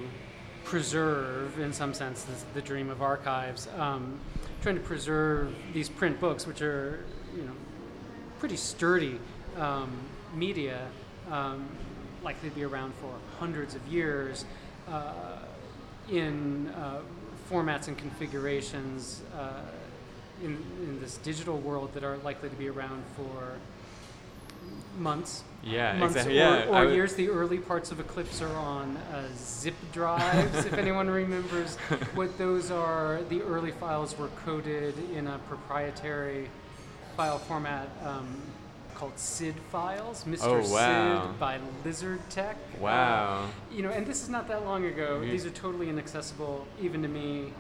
preserve, 0.64 1.60
in 1.60 1.74
some 1.74 1.94
sense, 1.94 2.24
this, 2.24 2.46
the 2.54 2.62
dream 2.62 2.90
of 2.90 3.02
archives. 3.02 3.68
Um, 3.78 4.20
trying 4.62 4.76
to 4.76 4.82
preserve 4.82 5.54
these 5.74 5.90
print 5.90 6.20
books, 6.20 6.48
which 6.48 6.62
are, 6.62 7.04
you 7.36 7.44
know, 7.44 7.52
pretty 8.40 8.56
sturdy 8.56 9.20
um, 9.58 9.92
media, 10.34 10.88
um, 11.30 11.68
likely 12.26 12.50
to 12.50 12.56
be 12.56 12.64
around 12.64 12.94
for 12.96 13.14
hundreds 13.40 13.76
of 13.76 13.88
years, 13.88 14.44
uh, 14.90 15.38
in 16.10 16.68
uh, 16.70 17.00
formats 17.50 17.88
and 17.88 17.98
configurations 17.98 19.22
uh, 19.38 19.62
in, 20.44 20.58
in 20.82 21.00
this 21.00 21.18
digital 21.18 21.58
world 21.60 21.94
that 21.94 22.04
are 22.04 22.18
likely 22.18 22.50
to 22.50 22.56
be 22.56 22.68
around 22.68 23.04
for 23.16 23.54
months, 24.98 25.44
yeah, 25.64 25.94
months 25.98 26.16
exactly. 26.16 26.42
or, 26.42 26.58
Yeah, 26.58 26.66
or 26.68 26.92
years. 26.92 27.14
The 27.16 27.30
early 27.30 27.60
parts 27.60 27.92
of 27.92 28.00
Eclipse 28.00 28.42
are 28.42 28.56
on 28.56 28.98
uh, 28.98 29.28
zip 29.38 29.76
drives. 29.92 30.66
if 30.66 30.74
anyone 30.74 31.10
remembers 31.24 31.76
what 32.16 32.38
those 32.38 32.72
are, 32.72 33.22
the 33.30 33.42
early 33.44 33.72
files 33.72 34.18
were 34.18 34.30
coded 34.46 34.96
in 35.12 35.28
a 35.28 35.38
proprietary 35.48 36.50
file 37.16 37.40
format 37.40 37.88
um, 38.04 38.42
called 38.96 39.18
SID 39.20 39.56
files, 39.72 40.24
Mr. 40.24 40.44
Oh, 40.44 40.74
wow. 40.74 41.28
SID 41.32 41.40
by 41.40 41.60
Lizard 41.84 42.20
Tech. 42.30 42.56
Uh, 42.76 42.82
Wow. 42.82 43.48
you 43.72 43.84
know, 43.84 43.90
and 43.92 44.06
this 44.06 44.24
is 44.24 44.30
not 44.30 44.48
that 44.48 44.66
long 44.66 44.86
ago. 44.86 45.20
Mhm. 45.22 45.30
These 45.32 45.46
are 45.46 45.50
totally 45.52 45.90
inaccessible, 45.90 46.66
even 46.82 47.02
to 47.02 47.08
me. 47.08 47.54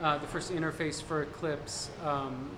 Uh, 0.00 0.18
the 0.18 0.26
first 0.26 0.52
interface 0.52 1.02
for 1.02 1.22
Eclipse, 1.22 1.90
um, 2.04 2.50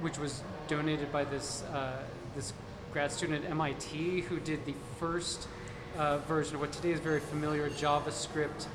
which 0.00 0.18
was 0.18 0.42
donated 0.68 1.12
by 1.12 1.24
this 1.24 1.62
uh, 1.74 2.02
this 2.34 2.52
grad 2.92 3.12
student 3.12 3.44
at 3.44 3.50
MIT 3.50 4.22
who 4.22 4.40
did 4.40 4.64
the 4.64 4.74
first 4.98 5.48
uh, 5.98 6.18
version 6.18 6.54
of 6.54 6.60
what 6.62 6.72
today 6.72 6.92
is 6.92 7.00
very 7.00 7.20
familiar 7.20 7.68
JavaScript 7.70 8.66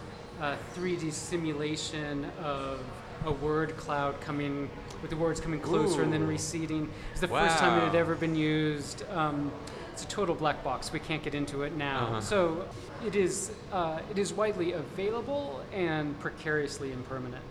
uh, 0.42 0.56
3D 0.76 1.12
simulation 1.12 2.26
of 2.44 2.80
a 3.26 3.32
word 3.32 3.76
cloud 3.78 4.20
coming 4.22 4.70
with 5.02 5.10
the 5.12 5.18
words 5.18 5.40
coming 5.40 5.60
closer 5.60 6.02
and 6.02 6.12
then 6.12 6.26
receding. 6.26 6.90
It's 7.12 7.22
the 7.22 7.28
first 7.28 7.58
time 7.58 7.80
it 7.80 7.86
had 7.86 7.96
ever 7.96 8.16
been 8.16 8.36
used. 8.36 9.04
Um, 9.12 9.52
it's 9.92 10.04
a 10.04 10.08
total 10.08 10.36
black 10.36 10.64
box. 10.64 10.92
We 10.92 11.00
can't 11.00 11.24
get 11.24 11.36
into 11.36 11.64
it 11.64 11.74
now. 11.76 12.08
Uh-huh. 12.08 12.22
So 12.22 12.68
it 13.06 13.16
is 13.16 13.52
uh, 13.72 14.00
it 14.12 14.18
is 14.18 14.34
widely 14.34 14.74
available 14.74 15.64
and 15.72 16.20
precariously 16.20 16.92
impermanent. 16.92 17.44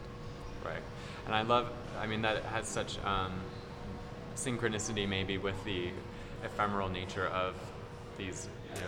Right. 0.64 0.82
And 1.26 1.34
I 1.34 1.42
love, 1.42 1.70
I 2.00 2.06
mean, 2.06 2.22
that 2.22 2.42
has 2.44 2.68
such 2.68 2.98
um, 3.04 3.32
synchronicity 4.36 5.08
maybe 5.08 5.38
with 5.38 5.62
the 5.64 5.90
ephemeral 6.42 6.88
nature 6.88 7.28
of 7.28 7.54
these, 8.18 8.48
you 8.74 8.80
know, 8.80 8.86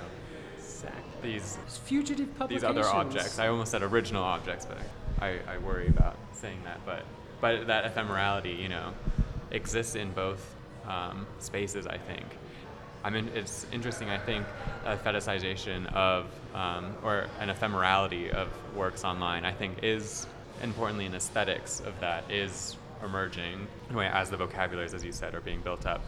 Exactly. 0.58 1.32
these 1.32 1.58
fugitive 1.84 2.28
these 2.48 2.64
other 2.64 2.84
objects. 2.84 3.38
I 3.38 3.48
almost 3.48 3.70
said 3.70 3.82
original 3.82 4.22
objects, 4.22 4.66
but 4.66 4.78
I, 5.20 5.38
I 5.48 5.58
worry 5.58 5.88
about 5.88 6.16
saying 6.36 6.60
that. 6.64 6.80
But 6.84 7.04
but 7.40 7.66
that 7.66 7.94
ephemerality, 7.94 8.58
you 8.58 8.68
know, 8.68 8.92
exists 9.50 9.94
in 9.94 10.12
both 10.12 10.54
um, 10.86 11.26
spaces. 11.38 11.86
I 11.86 11.98
think. 11.98 12.24
I 13.04 13.10
mean, 13.10 13.30
it's 13.34 13.66
interesting. 13.72 14.10
I 14.10 14.18
think 14.18 14.46
a 14.84 14.96
fetishization 14.96 15.86
of 15.94 16.26
um, 16.54 16.96
or 17.02 17.26
an 17.40 17.48
ephemerality 17.48 18.30
of 18.30 18.48
works 18.74 19.04
online. 19.04 19.44
I 19.44 19.52
think 19.52 19.82
is 19.82 20.26
importantly 20.62 21.06
an 21.06 21.14
aesthetics 21.14 21.80
of 21.80 21.98
that 22.00 22.30
is 22.30 22.76
emerging 23.04 23.66
as 23.94 24.30
the 24.30 24.36
vocabularies, 24.36 24.94
as 24.94 25.04
you 25.04 25.12
said, 25.12 25.34
are 25.34 25.40
being 25.40 25.60
built 25.60 25.86
up 25.86 26.02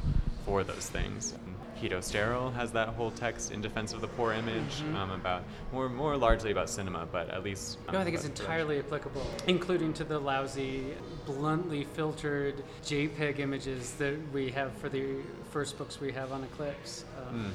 for 0.44 0.64
those 0.64 0.88
things. 0.88 1.34
Hito 1.80 1.98
Steyerl 1.98 2.52
has 2.54 2.72
that 2.72 2.88
whole 2.88 3.10
text 3.12 3.52
in 3.52 3.60
defense 3.60 3.92
of 3.92 4.00
the 4.00 4.08
poor 4.08 4.32
image 4.32 4.82
Mhm. 4.82 4.94
um, 4.96 5.10
about 5.12 5.44
more 5.72 5.88
more 5.88 6.16
largely 6.16 6.50
about 6.50 6.68
cinema, 6.68 7.06
but 7.10 7.30
at 7.30 7.44
least 7.44 7.78
No, 7.86 7.94
I 7.94 8.00
um, 8.00 8.04
think 8.04 8.16
it's 8.16 8.24
entirely 8.24 8.78
applicable, 8.80 9.26
including 9.46 9.92
to 9.94 10.04
the 10.04 10.18
lousy, 10.18 10.94
bluntly 11.24 11.84
filtered 11.84 12.64
JPEG 12.82 13.38
images 13.38 13.94
that 13.94 14.16
we 14.32 14.50
have 14.50 14.72
for 14.74 14.88
the 14.88 15.18
first 15.50 15.78
books 15.78 16.00
we 16.00 16.12
have 16.12 16.32
on 16.32 16.44
Eclipse. 16.44 17.04
Um, 17.28 17.52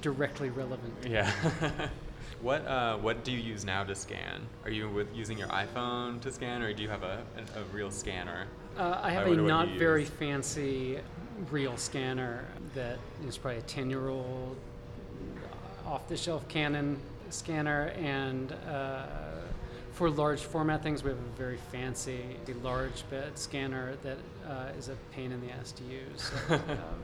Directly 0.00 0.50
relevant. 0.50 0.92
Yeah. 1.06 1.30
what 2.42 2.66
uh, 2.66 2.98
what 2.98 3.24
do 3.24 3.30
you 3.32 3.38
use 3.38 3.64
now 3.64 3.84
to 3.84 3.94
scan? 3.94 4.42
Are 4.64 4.70
you 4.70 4.88
with, 4.88 5.08
using 5.14 5.38
your 5.38 5.48
iPhone 5.48 6.20
to 6.22 6.32
scan, 6.32 6.60
or 6.60 6.72
do 6.72 6.82
you 6.82 6.88
have 6.88 7.02
a, 7.02 7.22
a, 7.36 7.60
a 7.60 7.64
real 7.72 7.90
scanner? 7.90 8.46
Uh, 8.76 9.00
I 9.02 9.10
have 9.10 9.26
a 9.26 9.36
not 9.36 9.68
very 9.70 10.04
fancy 10.04 10.98
real 11.50 11.76
scanner 11.76 12.44
that 12.74 12.98
is 13.26 13.36
probably 13.36 13.58
a 13.58 13.62
10 13.62 13.90
year 13.90 14.08
old 14.08 14.56
off 15.86 16.06
the 16.08 16.16
shelf 16.16 16.46
Canon 16.48 16.98
scanner. 17.30 17.92
And 17.98 18.52
uh, 18.68 19.04
for 19.92 20.08
large 20.10 20.40
format 20.40 20.82
things, 20.82 21.02
we 21.02 21.10
have 21.10 21.18
a 21.18 21.38
very 21.38 21.58
fancy 21.70 22.36
large 22.62 23.08
bed 23.10 23.38
scanner 23.38 23.96
that 24.02 24.18
uh, 24.48 24.78
is 24.78 24.88
a 24.88 24.96
pain 25.12 25.32
in 25.32 25.40
the 25.40 25.50
ass 25.52 25.72
to 25.72 25.84
use. 25.84 26.30
So, 26.48 26.54
um, 26.54 27.02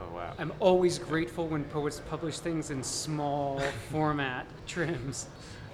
Oh 0.00 0.14
wow. 0.14 0.32
I'm 0.38 0.52
always 0.60 0.98
grateful 0.98 1.48
when 1.48 1.64
poets 1.64 2.00
publish 2.08 2.38
things 2.38 2.70
in 2.70 2.82
small 2.82 3.58
format 3.90 4.46
trims. 4.66 5.26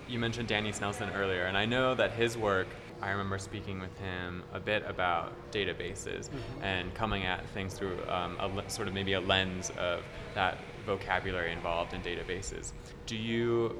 You 0.08 0.18
mentioned 0.18 0.48
Danny 0.48 0.72
Snelson 0.72 1.14
earlier, 1.14 1.44
and 1.44 1.56
I 1.56 1.66
know 1.66 1.94
that 1.94 2.12
his 2.12 2.36
work, 2.36 2.66
I 3.04 3.10
remember 3.10 3.36
speaking 3.38 3.80
with 3.80 3.96
him 3.98 4.42
a 4.54 4.58
bit 4.60 4.82
about 4.88 5.32
databases 5.52 6.30
and 6.62 6.92
coming 6.94 7.24
at 7.24 7.46
things 7.50 7.74
through 7.74 7.98
um, 8.08 8.36
a 8.40 8.46
le- 8.48 8.70
sort 8.70 8.88
of 8.88 8.94
maybe 8.94 9.12
a 9.12 9.20
lens 9.20 9.70
of 9.76 10.02
that 10.34 10.56
vocabulary 10.86 11.52
involved 11.52 11.92
in 11.92 12.00
databases. 12.00 12.72
Do 13.04 13.16
you 13.16 13.78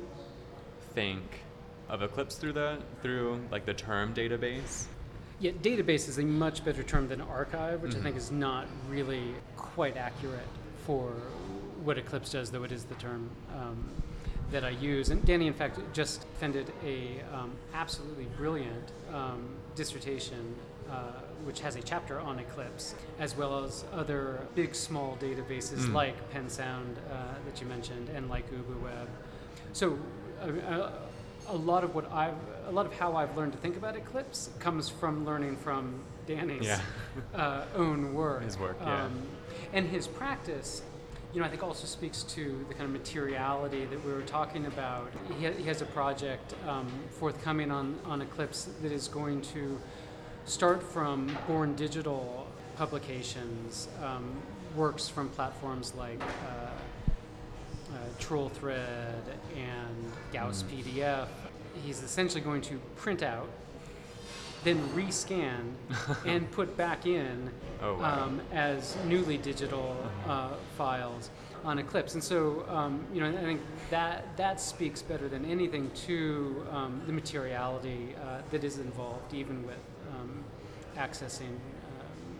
think 0.93 1.23
of 1.89 2.03
Eclipse 2.03 2.37
through 2.37 2.53
the 2.53 2.79
through 3.03 3.41
like 3.51 3.65
the 3.65 3.73
term 3.75 4.13
database? 4.15 4.85
Yeah, 5.41 5.53
database 5.53 6.07
is 6.09 6.19
a 6.19 6.23
much 6.23 6.63
better 6.65 6.83
term 6.83 7.09
than 7.09 7.21
archive, 7.23 7.83
which 7.83 7.93
Mhm. 7.93 8.01
I 8.01 8.03
think 8.03 8.17
is 8.17 8.31
not 8.31 8.67
really 8.89 9.35
quite 9.57 9.97
accurate 9.97 10.47
for 10.87 11.11
what 11.83 11.97
Eclipse 11.99 12.31
does, 12.31 12.51
though 12.51 12.63
it 12.65 12.73
is 12.73 12.85
the 12.85 12.95
term 12.97 13.31
um, 13.55 13.85
that 14.51 14.65
I 14.65 14.71
use. 14.71 15.11
And 15.11 15.25
Danny, 15.25 15.47
in 15.47 15.55
fact, 15.55 15.79
just 15.93 16.21
defended 16.33 16.73
a 16.85 17.21
um, 17.33 17.53
absolutely 17.73 18.27
brilliant 18.37 18.93
um, 19.13 19.45
dissertation, 19.75 20.55
uh, 20.91 20.95
which 21.45 21.61
has 21.61 21.77
a 21.77 21.83
chapter 21.83 22.21
on 22.21 22.39
Eclipse, 22.39 22.95
as 23.19 23.37
well 23.37 23.65
as 23.65 23.85
other 23.93 24.41
big, 24.55 24.75
small 24.75 25.17
databases 25.21 25.87
Mm. 25.87 25.93
like 25.93 26.33
PennSound 26.33 26.97
uh, 27.11 27.35
that 27.47 27.61
you 27.61 27.67
mentioned, 27.67 28.09
and 28.11 28.29
like 28.29 28.45
UbuWeb. 28.53 29.07
So. 29.73 29.99
Uh, 30.43 30.91
a 31.49 31.55
lot 31.57 31.85
of 31.85 31.95
what 31.95 32.11
I've, 32.11 32.33
a 32.69 32.71
lot 32.73 32.87
of 32.87 32.95
how 32.95 33.17
I've 33.17 33.37
learned 33.37 33.53
to 33.53 33.59
think 33.59 33.77
about 33.77 33.97
Eclipse 33.97 34.49
comes 34.61 34.89
from 34.89 35.27
learning 35.27 35.57
from 35.59 36.01
Danny's 36.27 36.65
Yeah. 36.65 36.81
uh, 37.35 37.65
own 37.77 38.15
work. 38.15 38.43
His 38.45 38.59
work, 38.59 38.79
yeah. 38.81 39.05
Um, 39.05 39.23
and 39.75 39.87
his 39.87 40.07
practice, 40.07 40.81
you 41.35 41.41
know, 41.41 41.47
I 41.47 41.51
think 41.51 41.65
also 41.65 41.85
speaks 41.87 42.23
to 42.23 42.65
the 42.69 42.75
kind 42.75 42.85
of 42.87 42.93
materiality 42.93 43.87
that 43.87 44.05
we 44.07 44.13
were 44.13 44.23
talking 44.23 44.67
about. 44.67 45.11
He, 45.37 45.45
ha- 45.47 45.53
he 45.53 45.65
has 45.65 45.83
a 45.83 45.87
project 45.87 46.55
um, 46.69 46.87
forthcoming 47.19 47.73
on, 47.73 47.99
on 48.05 48.23
Eclipse 48.23 48.69
that 48.83 48.93
is 48.93 49.09
going 49.09 49.41
to 49.43 49.81
start 50.45 50.81
from 50.81 51.37
Born 51.49 51.75
Digital 51.75 52.47
publications, 52.77 53.89
um, 54.03 54.25
works 54.77 55.09
from 55.09 55.29
platforms 55.31 55.93
like 55.97 56.21
uh, 56.21 56.67
uh, 57.93 57.97
Troll 58.21 58.49
Thread 58.51 59.23
and 59.57 60.13
Gauss 60.33 60.63
Mm. 60.63 60.85
PDF. 60.85 61.29
He's 61.85 62.01
essentially 62.05 62.41
going 62.43 62.63
to 62.63 62.79
print 62.97 63.25
out, 63.25 63.49
then 64.65 64.79
rescan, 64.89 65.73
and 66.27 66.51
put 66.51 66.77
back 66.77 67.07
in 67.07 67.51
Oh, 67.83 67.95
wow. 67.99 68.25
um, 68.25 68.41
as 68.53 68.97
newly 69.07 69.37
digital 69.37 69.97
uh, 70.27 70.49
files 70.79 71.31
on 71.65 71.79
Eclipse. 71.79 72.15
And 72.15 72.25
so, 72.25 72.65
um, 72.69 73.05
you 73.13 73.21
know, 73.21 73.29
I 73.29 73.43
think 73.43 73.61
that 73.91 74.37
that 74.37 74.61
speaks 74.61 75.03
better 75.03 75.29
than 75.29 75.45
anything 75.45 75.91
to 76.07 76.65
um, 76.73 77.03
the 77.07 77.13
materiality 77.13 78.15
uh, 78.23 78.39
that 78.51 78.65
is 78.65 78.79
involved, 78.79 79.35
even 79.35 79.67
with 79.67 79.77
um, 80.15 80.45
accessing 80.97 81.49
um, 81.51 82.37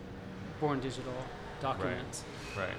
born 0.59 0.79
digital 0.79 1.13
documents. 1.61 2.23
Right. 2.57 2.69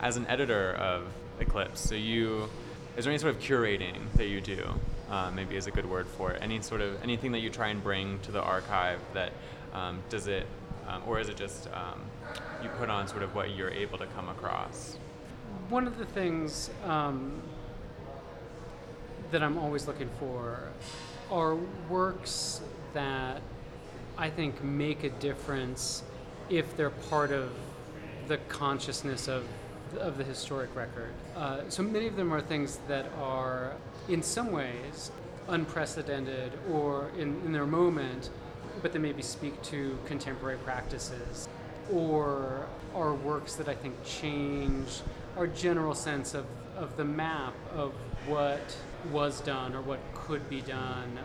As 0.00 0.16
an 0.16 0.26
editor 0.28 0.74
of 0.74 1.04
Eclipse, 1.40 1.80
so 1.80 1.94
you, 1.94 2.48
is 2.96 3.04
there 3.04 3.12
any 3.12 3.18
sort 3.18 3.34
of 3.34 3.40
curating 3.40 3.96
that 4.16 4.26
you 4.28 4.40
do? 4.40 4.74
Uh, 5.10 5.30
maybe 5.32 5.56
is 5.56 5.66
a 5.66 5.72
good 5.72 5.88
word 5.90 6.06
for 6.06 6.30
it. 6.30 6.40
Any 6.40 6.60
sort 6.60 6.80
of 6.80 7.02
anything 7.02 7.32
that 7.32 7.40
you 7.40 7.50
try 7.50 7.68
and 7.68 7.82
bring 7.82 8.20
to 8.20 8.30
the 8.30 8.40
archive 8.40 9.00
that 9.12 9.32
um, 9.72 9.98
does 10.08 10.28
it, 10.28 10.46
um, 10.86 11.02
or 11.06 11.18
is 11.18 11.28
it 11.28 11.36
just 11.36 11.68
um, 11.72 12.00
you 12.62 12.68
put 12.78 12.88
on 12.88 13.08
sort 13.08 13.22
of 13.24 13.34
what 13.34 13.56
you're 13.56 13.70
able 13.70 13.98
to 13.98 14.06
come 14.06 14.28
across? 14.28 14.96
One 15.68 15.88
of 15.88 15.98
the 15.98 16.06
things 16.06 16.70
um, 16.84 17.42
that 19.32 19.42
I'm 19.42 19.58
always 19.58 19.86
looking 19.86 20.10
for 20.20 20.68
are 21.30 21.56
works 21.88 22.60
that 22.92 23.42
I 24.16 24.30
think 24.30 24.62
make 24.62 25.04
a 25.04 25.10
difference 25.10 26.02
if 26.48 26.76
they're 26.76 26.90
part 26.90 27.30
of 27.32 27.50
the 28.28 28.38
consciousness 28.48 29.28
of, 29.28 29.44
of 29.98 30.18
the 30.18 30.24
historic 30.24 30.74
record. 30.76 31.12
Uh, 31.36 31.62
so 31.68 31.82
many 31.82 32.06
of 32.06 32.16
them 32.16 32.32
are 32.32 32.40
things 32.40 32.78
that 32.86 33.06
are, 33.20 33.72
in 34.10 34.22
some 34.22 34.50
ways, 34.50 35.12
unprecedented 35.48 36.52
or 36.70 37.10
in, 37.16 37.40
in 37.44 37.52
their 37.52 37.66
moment, 37.66 38.30
but 38.82 38.92
they 38.92 38.98
maybe 38.98 39.22
speak 39.22 39.60
to 39.62 39.96
contemporary 40.04 40.58
practices 40.58 41.48
or 41.92 42.66
are 42.94 43.14
works 43.14 43.54
that 43.54 43.68
I 43.68 43.74
think 43.74 43.94
change 44.04 45.00
our 45.36 45.46
general 45.46 45.94
sense 45.94 46.34
of, 46.34 46.44
of 46.76 46.96
the 46.96 47.04
map 47.04 47.54
of 47.74 47.92
what 48.26 48.76
was 49.10 49.40
done 49.40 49.74
or 49.74 49.80
what 49.80 50.00
could 50.14 50.48
be 50.50 50.60
done. 50.60 51.18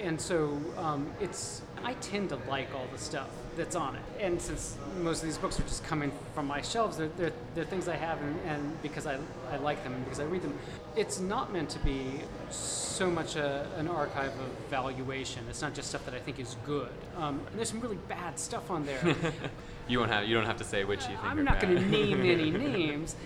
And 0.00 0.20
so 0.20 0.60
um, 0.76 1.10
it's 1.20 1.62
I 1.84 1.94
tend 1.94 2.30
to 2.30 2.38
like 2.48 2.68
all 2.74 2.86
the 2.92 2.98
stuff 2.98 3.28
that's 3.56 3.74
on 3.74 3.96
it. 3.96 4.02
And 4.20 4.40
since 4.40 4.76
most 5.00 5.22
of 5.22 5.28
these 5.28 5.38
books 5.38 5.58
are 5.58 5.62
just 5.64 5.84
coming 5.84 6.12
from 6.34 6.46
my 6.46 6.60
shelves, 6.60 6.96
they're, 6.96 7.08
they're, 7.16 7.32
they're 7.54 7.64
things 7.64 7.88
I 7.88 7.96
have, 7.96 8.20
and, 8.20 8.38
and 8.46 8.82
because 8.82 9.06
I, 9.06 9.18
I 9.50 9.56
like 9.56 9.82
them 9.82 9.94
and 9.94 10.04
because 10.04 10.20
I 10.20 10.24
read 10.24 10.42
them. 10.42 10.58
It's 10.94 11.20
not 11.20 11.52
meant 11.52 11.70
to 11.70 11.78
be 11.80 12.20
so 12.50 13.10
much 13.10 13.36
a, 13.36 13.66
an 13.76 13.88
archive 13.88 14.32
of 14.38 14.48
valuation. 14.68 15.44
It's 15.48 15.62
not 15.62 15.74
just 15.74 15.88
stuff 15.88 16.04
that 16.04 16.14
I 16.14 16.18
think 16.18 16.38
is 16.38 16.56
good. 16.64 16.90
Um, 17.16 17.40
and 17.50 17.56
there's 17.56 17.70
some 17.70 17.80
really 17.80 17.98
bad 18.08 18.38
stuff 18.38 18.70
on 18.70 18.84
there. 18.84 19.14
you 19.88 19.98
won't 19.98 20.10
have 20.10 20.26
you 20.26 20.34
don't 20.34 20.46
have 20.46 20.58
to 20.58 20.64
say 20.64 20.84
which 20.84 21.02
you 21.02 21.16
think. 21.16 21.24
I'm 21.24 21.44
not 21.44 21.60
going 21.60 21.74
to 21.74 21.86
name 21.86 22.20
any 22.20 22.50
names, 22.50 23.16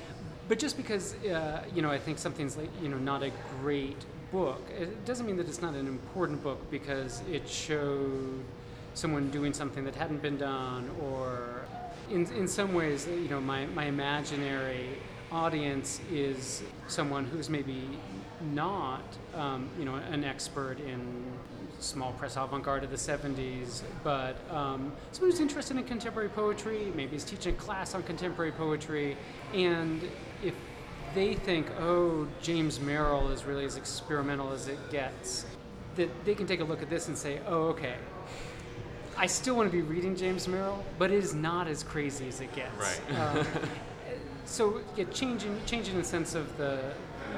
but 0.48 0.58
just 0.58 0.76
because 0.76 1.14
uh, 1.24 1.64
you 1.74 1.82
know 1.82 1.90
I 1.90 1.98
think 1.98 2.18
something's 2.18 2.56
like 2.56 2.70
you 2.82 2.88
know 2.88 2.98
not 2.98 3.22
a 3.22 3.30
great 3.60 4.04
book, 4.30 4.62
it 4.78 5.04
doesn't 5.04 5.26
mean 5.26 5.36
that 5.36 5.48
it's 5.48 5.62
not 5.62 5.74
an 5.74 5.86
important 5.86 6.42
book 6.42 6.58
because 6.70 7.22
it 7.30 7.48
showed 7.48 8.42
someone 8.94 9.30
doing 9.30 9.52
something 9.52 9.84
that 9.84 9.94
hadn't 9.94 10.22
been 10.22 10.38
done, 10.38 10.90
or 11.02 11.62
in 12.10 12.26
in 12.32 12.48
some 12.48 12.74
ways, 12.74 13.06
you 13.06 13.28
know, 13.28 13.40
my 13.40 13.66
my 13.66 13.84
imaginary 13.84 14.98
audience 15.32 16.00
is 16.10 16.62
someone 16.88 17.24
who's 17.24 17.48
maybe 17.48 17.84
not 18.52 19.04
um, 19.34 19.68
you 19.78 19.84
know 19.84 19.94
an 19.94 20.24
expert 20.24 20.80
in 20.80 21.24
small 21.78 22.12
press 22.12 22.36
avant-garde 22.36 22.84
of 22.84 22.90
the 22.90 22.96
70s, 22.96 23.82
but 24.04 24.36
um, 24.50 24.92
someone 25.12 25.30
who's 25.30 25.40
interested 25.40 25.78
in 25.78 25.84
contemporary 25.84 26.28
poetry, 26.28 26.92
maybe 26.94 27.16
is 27.16 27.24
teaching 27.24 27.54
a 27.54 27.56
class 27.56 27.94
on 27.94 28.02
contemporary 28.02 28.52
poetry, 28.52 29.16
and 29.54 30.02
they 31.14 31.34
think, 31.34 31.66
oh, 31.78 32.26
James 32.42 32.80
Merrill 32.80 33.28
is 33.30 33.44
really 33.44 33.64
as 33.64 33.76
experimental 33.76 34.52
as 34.52 34.68
it 34.68 34.78
gets, 34.90 35.46
that 35.96 36.08
they 36.24 36.34
can 36.34 36.46
take 36.46 36.60
a 36.60 36.64
look 36.64 36.82
at 36.82 36.90
this 36.90 37.08
and 37.08 37.16
say, 37.16 37.40
oh, 37.46 37.68
okay, 37.68 37.94
I 39.16 39.26
still 39.26 39.54
want 39.56 39.70
to 39.70 39.76
be 39.76 39.82
reading 39.82 40.16
James 40.16 40.48
Merrill, 40.48 40.82
but 40.98 41.10
it 41.10 41.18
is 41.22 41.34
not 41.34 41.68
as 41.68 41.82
crazy 41.82 42.28
as 42.28 42.40
it 42.40 42.54
gets. 42.54 42.72
Right. 42.78 43.18
Um, 43.20 43.46
so 44.46 44.80
yeah, 44.96 45.04
changing 45.12 45.60
changing 45.66 45.96
the 45.96 46.04
sense 46.04 46.34
of 46.34 46.56
the 46.56 46.92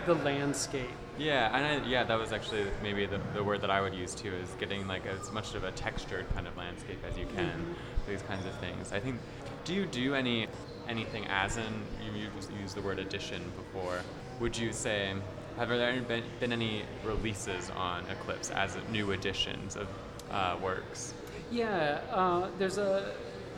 the 0.07 0.15
landscape. 0.15 0.89
Yeah, 1.19 1.55
and 1.55 1.85
I, 1.85 1.87
yeah, 1.87 2.05
that 2.05 2.19
was 2.19 2.33
actually 2.33 2.65
maybe 2.83 3.05
the, 3.07 3.21
the 3.35 3.43
word 3.45 3.61
that 3.63 3.71
I 3.71 3.81
would 3.81 3.95
use 3.95 4.15
too 4.15 4.33
is 4.33 4.49
getting 4.61 4.87
like 4.87 5.05
as 5.07 5.31
much 5.33 5.55
of 5.55 5.65
a 5.65 5.73
textured 5.73 6.27
kind 6.35 6.47
of 6.47 6.57
landscape 6.57 6.99
as 7.07 7.19
you 7.19 7.27
can 7.35 7.51
Mhm. 7.51 7.75
these 8.09 8.23
kinds 8.23 8.47
of 8.47 8.55
things. 8.61 8.93
I 8.93 9.01
think. 9.01 9.19
Do 9.65 9.75
you 9.75 9.87
do 9.87 10.15
any 10.15 10.49
anything 10.89 11.27
as 11.27 11.57
in 11.57 11.73
you 12.05 12.13
used 12.35 12.51
used 12.61 12.77
the 12.77 12.83
word 12.83 12.99
edition 12.99 13.43
before? 13.57 14.01
Would 14.41 14.57
you 14.57 14.73
say 14.73 15.15
have 15.57 15.69
there 15.69 16.01
been, 16.03 16.25
been 16.41 16.53
any 16.53 16.83
releases 17.05 17.71
on 17.71 18.05
Eclipse 18.11 18.51
as 18.51 18.77
new 18.91 19.11
editions 19.13 19.77
of 19.77 19.87
uh, 20.31 20.57
works? 20.63 21.15
Yeah, 21.51 22.01
uh, 22.11 22.49
there's 22.59 22.79
a, 22.79 23.13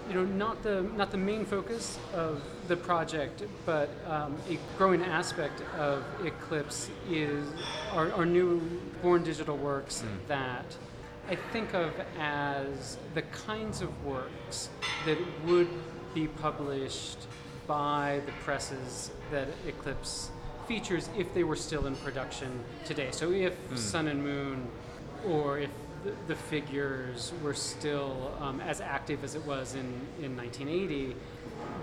you 0.08 0.14
know, 0.14 0.24
not 0.24 0.62
the 0.62 0.82
not 0.96 1.10
the 1.12 1.16
main 1.16 1.44
focus 1.46 1.98
of 2.12 2.42
the 2.68 2.76
project, 2.76 3.44
but 3.64 3.88
um, 4.08 4.36
a 4.50 4.58
growing 4.76 5.02
aspect 5.02 5.62
of 5.78 6.04
Eclipse 6.24 6.90
is 7.08 7.46
our, 7.92 8.12
our 8.12 8.26
new 8.26 8.60
born 9.02 9.22
digital 9.22 9.56
works 9.56 10.02
Mm. 10.02 10.26
that 10.28 10.76
I 11.30 11.36
think 11.52 11.72
of 11.74 11.92
as 12.18 12.98
the 13.14 13.22
kinds 13.22 13.80
of 13.80 14.04
works 14.04 14.68
that 15.06 15.16
would 15.46 15.68
be 16.14 16.28
published 16.28 17.18
by 17.66 18.20
the 18.26 18.32
presses 18.44 19.10
that 19.30 19.48
Eclipse 19.66 20.30
features 20.68 21.08
if 21.16 21.32
they 21.34 21.44
were 21.44 21.56
still 21.56 21.86
in 21.86 21.96
production 21.96 22.60
today. 22.84 23.08
So 23.10 23.30
if 23.32 23.54
Mm. 23.70 23.78
Sun 23.78 24.08
and 24.08 24.22
Moon 24.22 24.66
or 25.26 25.58
if 25.58 25.70
the, 26.04 26.12
the 26.28 26.34
figures 26.34 27.32
were 27.42 27.54
still 27.54 28.32
um, 28.40 28.60
as 28.60 28.80
active 28.80 29.24
as 29.24 29.34
it 29.34 29.44
was 29.44 29.74
in, 29.74 30.00
in 30.22 30.36
1980, 30.36 31.16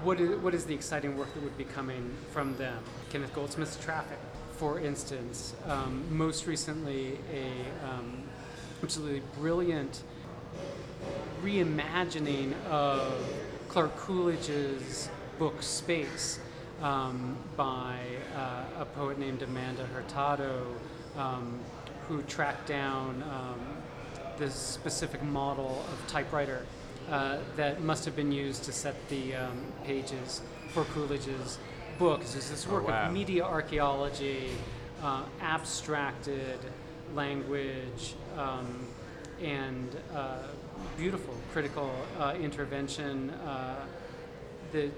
what 0.03 0.19
is, 0.19 0.39
what 0.39 0.53
is 0.53 0.65
the 0.65 0.73
exciting 0.73 1.17
work 1.17 1.33
that 1.33 1.43
would 1.43 1.57
be 1.57 1.63
coming 1.63 2.11
from 2.31 2.55
them? 2.57 2.83
Kenneth 3.09 3.33
Goldsmith's 3.33 3.77
Traffic, 3.83 4.19
for 4.53 4.79
instance. 4.79 5.53
Um, 5.67 6.03
most 6.09 6.45
recently, 6.47 7.17
a 7.33 7.87
um, 7.87 8.23
absolutely 8.83 9.21
brilliant 9.39 10.03
reimagining 11.43 12.53
of 12.65 13.13
Clark 13.71 13.95
Coolidge's 13.95 15.07
book 15.39 15.63
Space 15.63 16.41
um, 16.81 17.37
by 17.55 17.95
uh, 18.35 18.81
a 18.81 18.85
poet 18.85 19.17
named 19.17 19.41
Amanda 19.43 19.85
Hurtado, 19.85 20.65
um, 21.17 21.57
who 22.09 22.21
tracked 22.23 22.67
down 22.67 23.23
um, 23.31 23.61
this 24.37 24.53
specific 24.53 25.23
model 25.23 25.85
of 25.89 26.07
typewriter 26.07 26.65
uh, 27.09 27.37
that 27.55 27.81
must 27.81 28.03
have 28.03 28.13
been 28.13 28.33
used 28.33 28.65
to 28.65 28.73
set 28.73 29.07
the 29.07 29.35
um, 29.35 29.57
pages 29.85 30.41
for 30.73 30.83
Coolidge's 30.93 31.57
book. 31.97 32.19
This 32.19 32.35
is 32.35 32.49
this 32.49 32.67
Oh, 32.69 32.73
work 32.73 32.89
wow. 32.89 33.05
of 33.05 33.13
media 33.13 33.45
archaeology, 33.45 34.49
uh, 35.01 35.23
abstracted 35.39 36.59
language, 37.15 38.15
um, 38.37 38.85
and 39.41 39.95
uh, 40.13 40.39
beautiful 40.97 41.35
critical 41.51 41.91
uh, 42.19 42.33
intervention 42.41 43.29
uh, 43.29 43.75
that 44.71 44.91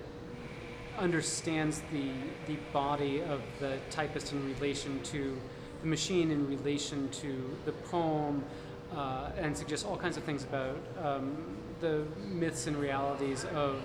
understands 0.98 1.82
the, 1.91 2.12
the 2.48 2.58
body 2.72 3.22
of 3.22 3.41
the 3.60 3.78
typist 3.89 4.32
in 4.32 4.46
relation 4.54 5.02
to 5.04 5.38
the 5.82 5.88
machine, 5.88 6.32
in 6.32 6.48
relation 6.48 7.10
to 7.10 7.56
the 7.65 7.72
poem, 7.72 8.43
uh, 8.96 9.32
and 9.38 9.58
suggests 9.58 9.86
all 9.86 9.98
kinds 9.98 10.17
of 10.17 10.24
things 10.24 10.43
about 10.43 10.78
um, 11.04 11.36
the 11.80 12.04
myths 12.28 12.67
and 12.67 12.78
realities 12.78 13.46
of 13.56 13.82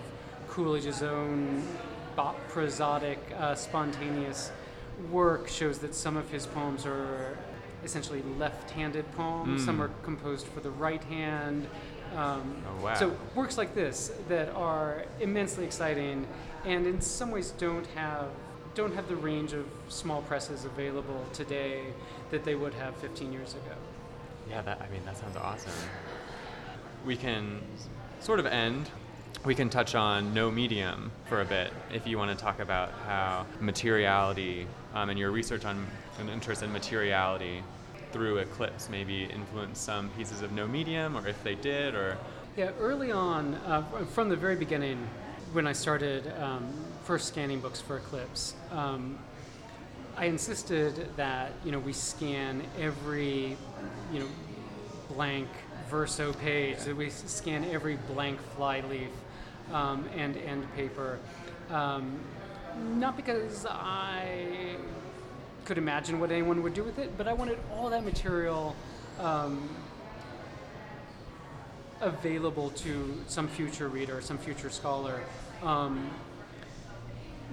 Coolidge's 0.49 1.03
own 1.03 1.63
prosodic, 2.51 3.19
uh, 3.39 3.55
spontaneous 3.55 4.51
work. 5.11 5.49
Shows 5.49 5.79
that 5.79 5.95
some 5.95 6.17
of 6.17 6.31
his 6.31 6.47
poems 6.47 6.85
are 6.85 7.39
essentially 7.85 8.23
left-handed 8.39 9.11
poems. 9.13 9.65
Some 9.65 9.79
Mm. 9.79 9.83
are 9.85 9.91
composed 10.03 10.47
for 10.49 10.61
the 10.61 10.71
right 10.71 11.03
hand. 11.05 11.69
Um, 12.17 12.57
Oh, 12.67 12.85
wow. 12.85 12.95
So 12.95 13.17
works 13.35 13.59
like 13.59 13.75
this 13.75 14.11
that 14.29 14.49
are 14.55 15.05
immensely 15.21 15.65
exciting, 15.65 16.27
and 16.65 16.87
in 16.87 17.01
some 17.01 17.31
ways 17.31 17.51
don't 17.59 17.87
have 17.89 18.27
don't 18.75 18.95
have 18.95 19.09
the 19.09 19.17
range 19.17 19.53
of 19.55 19.67
small 19.89 20.23
presses 20.23 20.65
available 20.65 21.25
today 21.33 21.83
that 22.31 22.45
they 22.45 22.55
would 22.55 22.73
have 22.75 22.95
15 22.99 23.33
years 23.33 23.55
ago. 23.55 23.75
Yeah, 24.49 24.63
that 24.63 24.81
I 24.81 24.89
mean 24.93 25.05
that 25.05 25.17
sounds 25.17 25.37
awesome. 25.37 25.73
We 27.05 27.17
can 27.17 27.61
sort 28.21 28.39
of 28.39 28.47
end. 28.47 28.89
We 29.45 29.55
can 29.55 29.71
touch 29.71 29.95
on 29.95 30.35
no 30.35 30.51
medium 30.51 31.11
for 31.27 31.41
a 31.41 31.45
bit 31.45 31.73
if 31.93 32.07
you 32.07 32.19
want 32.19 32.37
to 32.37 32.45
talk 32.45 32.59
about 32.61 32.91
how 33.07 33.47
materiality 33.61 34.67
um, 34.95 35.11
and 35.11 35.19
your 35.19 35.31
research 35.31 35.65
on 35.65 35.87
an 36.19 36.29
interest 36.29 36.63
in 36.63 36.73
materiality 36.73 37.63
through 38.13 38.39
Eclipse 38.39 38.89
maybe 38.89 39.25
influenced 39.25 39.83
some 39.83 40.09
pieces 40.11 40.43
of 40.43 40.53
no 40.53 40.67
medium, 40.67 41.17
or 41.17 41.27
if 41.29 41.43
they 41.45 41.55
did, 41.55 41.95
or? 41.95 42.19
Yeah, 42.57 42.71
early 42.81 43.13
on, 43.13 43.55
uh, 43.67 43.83
from 44.07 44.29
the 44.29 44.37
very 44.37 44.57
beginning, 44.57 45.07
when 45.53 45.67
I 45.67 45.73
started 45.73 46.33
um, 46.41 46.69
first 47.05 47.29
scanning 47.29 47.61
books 47.61 47.81
for 47.81 47.97
Eclipse, 47.99 48.55
um, 48.73 49.19
I 50.17 50.25
insisted 50.25 51.17
that 51.17 51.53
you 51.65 51.71
know 51.71 51.79
we 51.79 51.93
scan 51.93 52.63
every 52.79 53.57
you 54.13 54.21
know 54.21 54.27
blank 55.09 55.49
verso 55.89 56.33
page, 56.35 56.79
that 56.81 56.97
we 56.97 57.11
scan 57.11 57.65
every 57.65 57.97
blank 58.13 58.39
flyleaf 58.57 59.11
um, 59.73 60.09
and 60.17 60.37
end 60.37 60.67
paper. 60.75 61.19
Um, 61.71 62.19
not 62.95 63.17
because 63.17 63.67
I 63.69 64.77
could 65.65 65.79
imagine 65.79 66.21
what 66.21 66.31
anyone 66.31 66.63
would 66.63 66.75
do 66.75 66.85
with 66.85 66.99
it, 66.99 67.17
but 67.19 67.29
I 67.29 67.33
wanted 67.33 67.59
all 67.75 67.91
that 67.91 68.05
material 68.05 68.75
um, 69.21 69.69
available 72.01 72.71
to 72.71 73.21
some 73.27 73.49
future 73.49 73.89
reader, 73.89 74.21
some 74.21 74.39
future 74.39 74.71
scholar. 74.71 75.21
Um, 75.63 76.11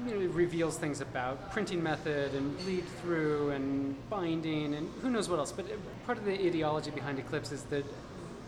you 0.05 0.13
know, 0.13 0.21
it 0.21 0.31
reveals 0.31 0.77
things 0.77 1.01
about 1.01 1.51
printing 1.51 1.81
method 1.81 2.33
and 2.35 2.57
bleed 2.59 2.85
through 3.01 3.51
and 3.51 3.95
binding 4.09 4.75
and 4.75 4.91
who 5.01 5.09
knows 5.09 5.29
what 5.29 5.39
else. 5.39 5.51
But 5.51 5.65
uh, 5.65 5.75
part 6.05 6.17
of 6.17 6.25
the 6.25 6.33
ideology 6.33 6.91
behind 6.91 7.17
Eclipse 7.17 7.51
is 7.51 7.63
that 7.63 7.85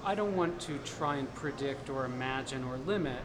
I 0.06 0.16
don't 0.16 0.36
want 0.36 0.60
to 0.62 0.78
try 0.80 1.18
and 1.18 1.34
predict 1.36 1.90
or 1.90 2.06
imagine 2.06 2.64
or 2.64 2.78
limit 2.78 3.20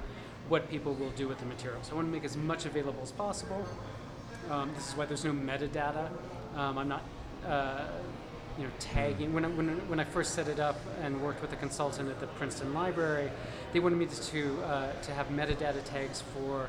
what 0.48 0.68
people 0.70 0.94
will 0.94 1.10
do 1.10 1.28
with 1.28 1.38
the 1.38 1.46
materials. 1.46 1.90
I 1.90 1.94
want 1.94 2.08
to 2.08 2.12
make 2.12 2.24
as 2.24 2.36
much 2.36 2.66
available 2.66 3.02
as 3.02 3.12
possible. 3.12 3.64
Um, 4.50 4.72
this 4.74 4.88
is 4.88 4.96
why 4.96 5.06
there's 5.06 5.24
no 5.24 5.32
metadata. 5.32 6.08
Um, 6.56 6.78
I'm 6.78 6.88
not, 6.88 7.02
uh, 7.46 7.84
you 8.58 8.64
know, 8.64 8.70
tagging. 8.80 9.32
When 9.32 9.44
I, 9.44 9.48
when, 9.48 9.68
when 9.88 10.00
I 10.00 10.04
first 10.04 10.34
set 10.34 10.48
it 10.48 10.58
up 10.60 10.78
and 11.02 11.22
worked 11.22 11.40
with 11.40 11.52
a 11.52 11.56
consultant 11.56 12.10
at 12.10 12.20
the 12.20 12.26
Princeton 12.26 12.74
Library, 12.74 13.30
they 13.72 13.80
wanted 13.80 13.96
me 13.96 14.06
to 14.06 14.62
uh, 14.62 14.92
to 15.02 15.12
have 15.12 15.28
metadata 15.28 15.82
tags 15.84 16.22
for 16.34 16.68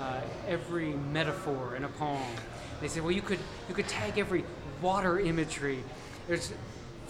uh, 0.00 0.20
every 0.48 0.94
metaphor 1.12 1.76
in 1.76 1.84
a 1.84 1.88
poem. 1.88 2.22
They 2.80 2.88
said, 2.88 3.02
well, 3.02 3.12
you 3.12 3.22
could 3.22 3.38
you 3.68 3.74
could 3.74 3.88
tag 3.88 4.18
every 4.18 4.44
water 4.80 5.20
imagery. 5.20 5.84
There's 6.26 6.52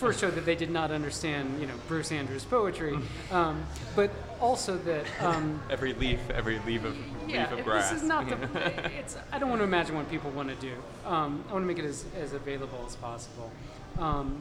first 0.00 0.18
showed 0.18 0.34
that 0.34 0.46
they 0.46 0.56
did 0.56 0.70
not 0.70 0.90
understand, 0.90 1.60
you 1.60 1.66
know, 1.66 1.74
Bruce 1.86 2.10
Andrews' 2.10 2.44
poetry, 2.44 2.98
um, 3.30 3.62
but 3.94 4.10
also 4.40 4.78
that. 4.78 5.04
Um, 5.20 5.60
every 5.68 5.92
leaf, 5.92 6.18
every 6.30 6.58
leaf 6.60 6.84
of 6.84 6.96
yeah, 7.28 7.50
leaf 7.50 7.58
of 7.58 7.64
grass. 7.66 7.90
this 7.90 8.02
is 8.02 8.08
not 8.08 8.26
the. 8.28 8.90
It's. 8.98 9.16
I 9.30 9.38
don't 9.38 9.50
want 9.50 9.60
to 9.60 9.64
imagine 9.64 9.94
what 9.94 10.10
people 10.10 10.30
want 10.30 10.48
to 10.48 10.54
do. 10.56 10.72
Um, 11.04 11.44
I 11.50 11.52
want 11.52 11.62
to 11.64 11.66
make 11.66 11.78
it 11.78 11.84
as, 11.84 12.06
as 12.18 12.32
available 12.32 12.82
as 12.86 12.96
possible. 12.96 13.50
Um, 13.98 14.40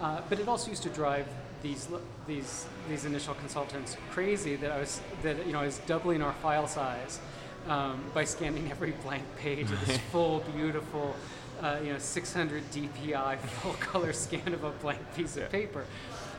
uh, 0.00 0.20
but 0.28 0.38
it 0.38 0.46
also 0.46 0.68
used 0.68 0.82
to 0.82 0.90
drive 0.90 1.26
these 1.62 1.88
these 2.26 2.66
these 2.90 3.06
initial 3.06 3.32
consultants 3.34 3.96
crazy 4.10 4.56
that 4.56 4.70
I 4.70 4.78
was 4.78 5.00
that 5.22 5.46
you 5.46 5.52
know 5.54 5.60
I 5.60 5.64
was 5.64 5.78
doubling 5.86 6.20
our 6.20 6.34
file 6.34 6.68
size 6.68 7.18
um, 7.66 8.04
by 8.12 8.24
scanning 8.24 8.70
every 8.70 8.90
blank 9.02 9.24
page 9.38 9.70
of 9.70 9.86
this 9.86 9.96
full 10.12 10.40
beautiful 10.54 11.16
uh, 11.62 11.78
you 11.82 11.92
know 11.92 11.98
600 11.98 12.62
DPI 12.70 13.38
full 13.60 13.72
color 13.74 14.12
scan 14.12 14.52
of 14.54 14.64
a 14.64 14.70
blank 14.70 15.00
piece 15.14 15.36
of 15.36 15.50
paper, 15.50 15.84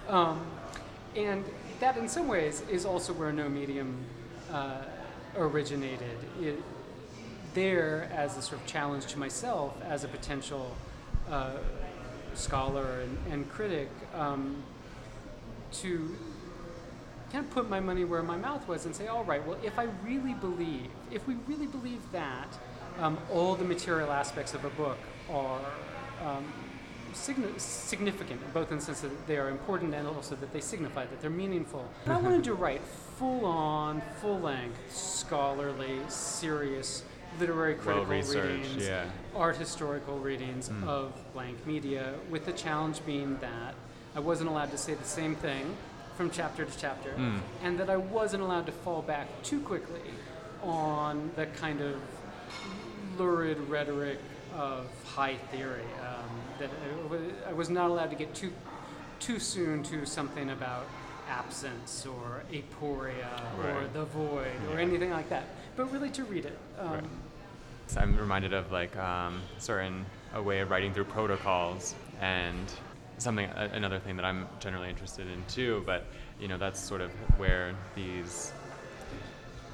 um, 0.09 0.45
and 1.15 1.43
that 1.79 1.97
in 1.97 2.07
some 2.07 2.27
ways 2.27 2.63
is 2.69 2.85
also 2.85 3.13
where 3.13 3.31
no 3.31 3.49
medium 3.49 3.97
uh, 4.51 4.81
originated. 5.35 6.17
It, 6.41 6.61
there 7.53 8.07
as 8.13 8.37
a 8.37 8.41
sort 8.41 8.61
of 8.61 8.67
challenge 8.67 9.07
to 9.07 9.17
myself 9.17 9.73
as 9.81 10.03
a 10.03 10.07
potential 10.07 10.75
uh, 11.27 11.53
scholar 12.35 13.01
and, 13.01 13.17
and 13.31 13.49
critic 13.49 13.89
um, 14.13 14.63
to 15.71 16.15
kind 17.31 17.43
of 17.43 17.51
put 17.51 17.69
my 17.69 17.79
money 17.79 18.05
where 18.05 18.23
my 18.23 18.37
mouth 18.37 18.67
was 18.67 18.85
and 18.85 18.95
say, 18.95 19.07
all 19.07 19.23
right, 19.23 19.45
well, 19.45 19.57
if 19.63 19.77
I 19.79 19.87
really 20.05 20.33
believe, 20.35 20.87
if 21.11 21.27
we 21.27 21.35
really 21.47 21.65
believe 21.65 21.99
that 22.11 22.47
um, 22.99 23.17
all 23.31 23.55
the 23.55 23.63
material 23.65 24.11
aspects 24.11 24.53
of 24.53 24.65
a 24.65 24.69
book 24.71 24.97
are 25.31 25.59
um, 26.25 26.45
signi- 27.13 27.59
significant, 27.59 28.41
both 28.53 28.71
in 28.71 28.77
the 28.79 28.83
sense 28.83 29.01
that 29.01 29.27
they 29.27 29.37
are 29.37 29.49
important 29.49 29.93
and 29.93 30.07
also 30.07 30.35
that 30.35 30.51
they 30.53 30.61
signify 30.61 31.05
that 31.05 31.21
they're 31.21 31.29
meaningful. 31.29 31.87
And 32.05 32.13
I 32.13 32.17
wanted 32.19 32.43
to 32.45 32.53
write 32.53 32.81
full 33.17 33.45
on, 33.45 34.01
full 34.21 34.39
length, 34.39 34.77
scholarly, 34.93 35.99
serious, 36.07 37.03
literary 37.39 37.75
critical 37.75 38.05
readings, 38.05 38.77
yeah. 38.87 39.05
art 39.35 39.57
historical 39.57 40.17
readings 40.19 40.69
Mm. 40.69 40.87
of 40.87 41.11
blank 41.33 41.65
media, 41.67 42.13
with 42.29 42.45
the 42.45 42.53
challenge 42.53 43.05
being 43.05 43.37
that 43.39 43.75
I 44.15 44.19
wasn't 44.19 44.49
allowed 44.49 44.71
to 44.71 44.77
say 44.77 44.95
the 44.95 45.03
same 45.03 45.35
thing 45.35 45.75
from 46.15 46.31
chapter 46.31 46.65
to 46.65 46.77
chapter, 46.79 47.11
Mm. 47.11 47.39
and 47.63 47.79
that 47.79 47.89
I 47.91 47.97
wasn't 47.97 48.41
allowed 48.41 48.65
to 48.65 48.71
fall 48.71 49.03
back 49.03 49.27
too 49.43 49.59
quickly 49.59 50.01
on 50.63 51.29
the 51.35 51.45
kind 51.47 51.81
of 51.81 51.95
lurid 53.17 53.59
rhetoric 53.69 54.19
of 54.55 54.87
high 55.05 55.35
theory. 55.51 55.81
Um, 56.01 56.29
that 56.59 56.69
I 57.47 57.53
was 57.53 57.69
not 57.69 57.89
allowed 57.89 58.09
to 58.09 58.15
get 58.15 58.33
too 58.33 58.51
too 59.19 59.39
soon 59.39 59.83
to 59.83 60.05
something 60.05 60.51
about 60.51 60.85
absence 61.27 62.05
or 62.05 62.43
aporia 62.51 63.27
or 63.63 63.87
the 63.93 64.05
void 64.05 64.47
or 64.71 64.79
anything 64.79 65.09
like 65.09 65.29
that, 65.29 65.45
but 65.75 65.91
really 65.91 66.09
to 66.11 66.23
read 66.23 66.45
it. 66.45 66.57
Um, 66.79 66.91
Right. 66.91 67.03
So 67.87 68.01
I'm 68.01 68.17
reminded 68.17 68.53
of 68.53 68.71
like 68.71 68.95
um, 68.97 69.41
certain 69.59 70.05
a 70.33 70.41
way 70.41 70.59
of 70.59 70.69
writing 70.69 70.93
through 70.93 71.05
protocols 71.05 71.95
and 72.19 72.71
something 73.17 73.45
another 73.45 73.97
thing 73.99 74.17
that 74.17 74.25
I'm 74.25 74.47
generally 74.59 74.89
interested 74.89 75.27
in 75.27 75.43
too. 75.47 75.83
But 75.85 76.05
you 76.39 76.47
know 76.47 76.57
that's 76.57 76.79
sort 76.79 77.01
of 77.01 77.11
where 77.39 77.73
these 77.95 78.51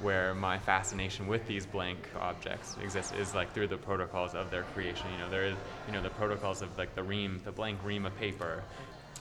where 0.00 0.34
my 0.34 0.58
fascination 0.58 1.26
with 1.26 1.46
these 1.46 1.66
blank 1.66 1.98
objects 2.18 2.76
exists 2.82 3.12
is 3.12 3.34
like 3.34 3.52
through 3.52 3.68
the 3.68 3.76
protocols 3.76 4.34
of 4.34 4.50
their 4.50 4.62
creation. 4.74 5.06
You 5.12 5.18
know 5.18 5.30
there 5.30 5.46
is 5.46 5.56
you 5.86 5.92
know 5.92 6.02
the 6.02 6.10
protocols 6.10 6.62
of 6.62 6.76
like 6.76 6.94
the 6.94 7.02
ream 7.02 7.40
the 7.44 7.52
blank 7.52 7.78
ream 7.84 8.04
of 8.04 8.16
paper. 8.18 8.62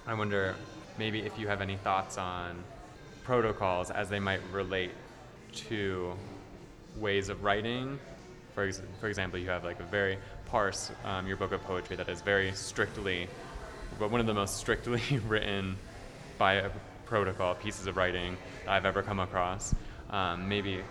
I 0.06 0.14
wonder 0.14 0.56
maybe 0.98 1.22
if 1.22 1.38
you 1.40 1.48
have 1.48 1.62
any 1.62 1.78
thoughts 1.78 2.18
on 2.18 2.64
protocols 3.24 3.90
as 3.90 4.10
they 4.10 4.20
might 4.20 4.42
relate 4.52 4.92
to 5.54 6.14
ways 6.98 7.30
of 7.30 7.44
writing. 7.44 8.00
For, 8.54 8.68
ex- 8.68 8.82
for 9.00 9.08
example, 9.08 9.40
you 9.40 9.50
have 9.50 9.64
like 9.64 9.80
a 9.80 9.84
very 9.84 10.18
parse, 10.46 10.92
um, 11.06 11.26
your 11.28 11.38
book 11.38 11.52
of 11.52 11.64
poetry 11.64 11.96
that 11.96 12.10
is 12.10 12.22
very 12.22 12.52
strictly, 12.54 13.28
but 13.98 14.12
one 14.12 14.20
of 14.20 14.28
the 14.28 14.34
most 14.34 14.58
strictly 14.58 15.02
written 15.28 15.78
by 16.38 16.56
a 16.56 16.70
protocol 17.06 17.56
pieces 17.56 17.88
of 17.88 17.98
writing 17.98 18.38
that 18.66 18.74
I've 18.74 18.86
ever 18.86 19.02
come 19.02 19.20
across. 19.20 19.74
Um, 20.14 20.48
maybe 20.48 20.84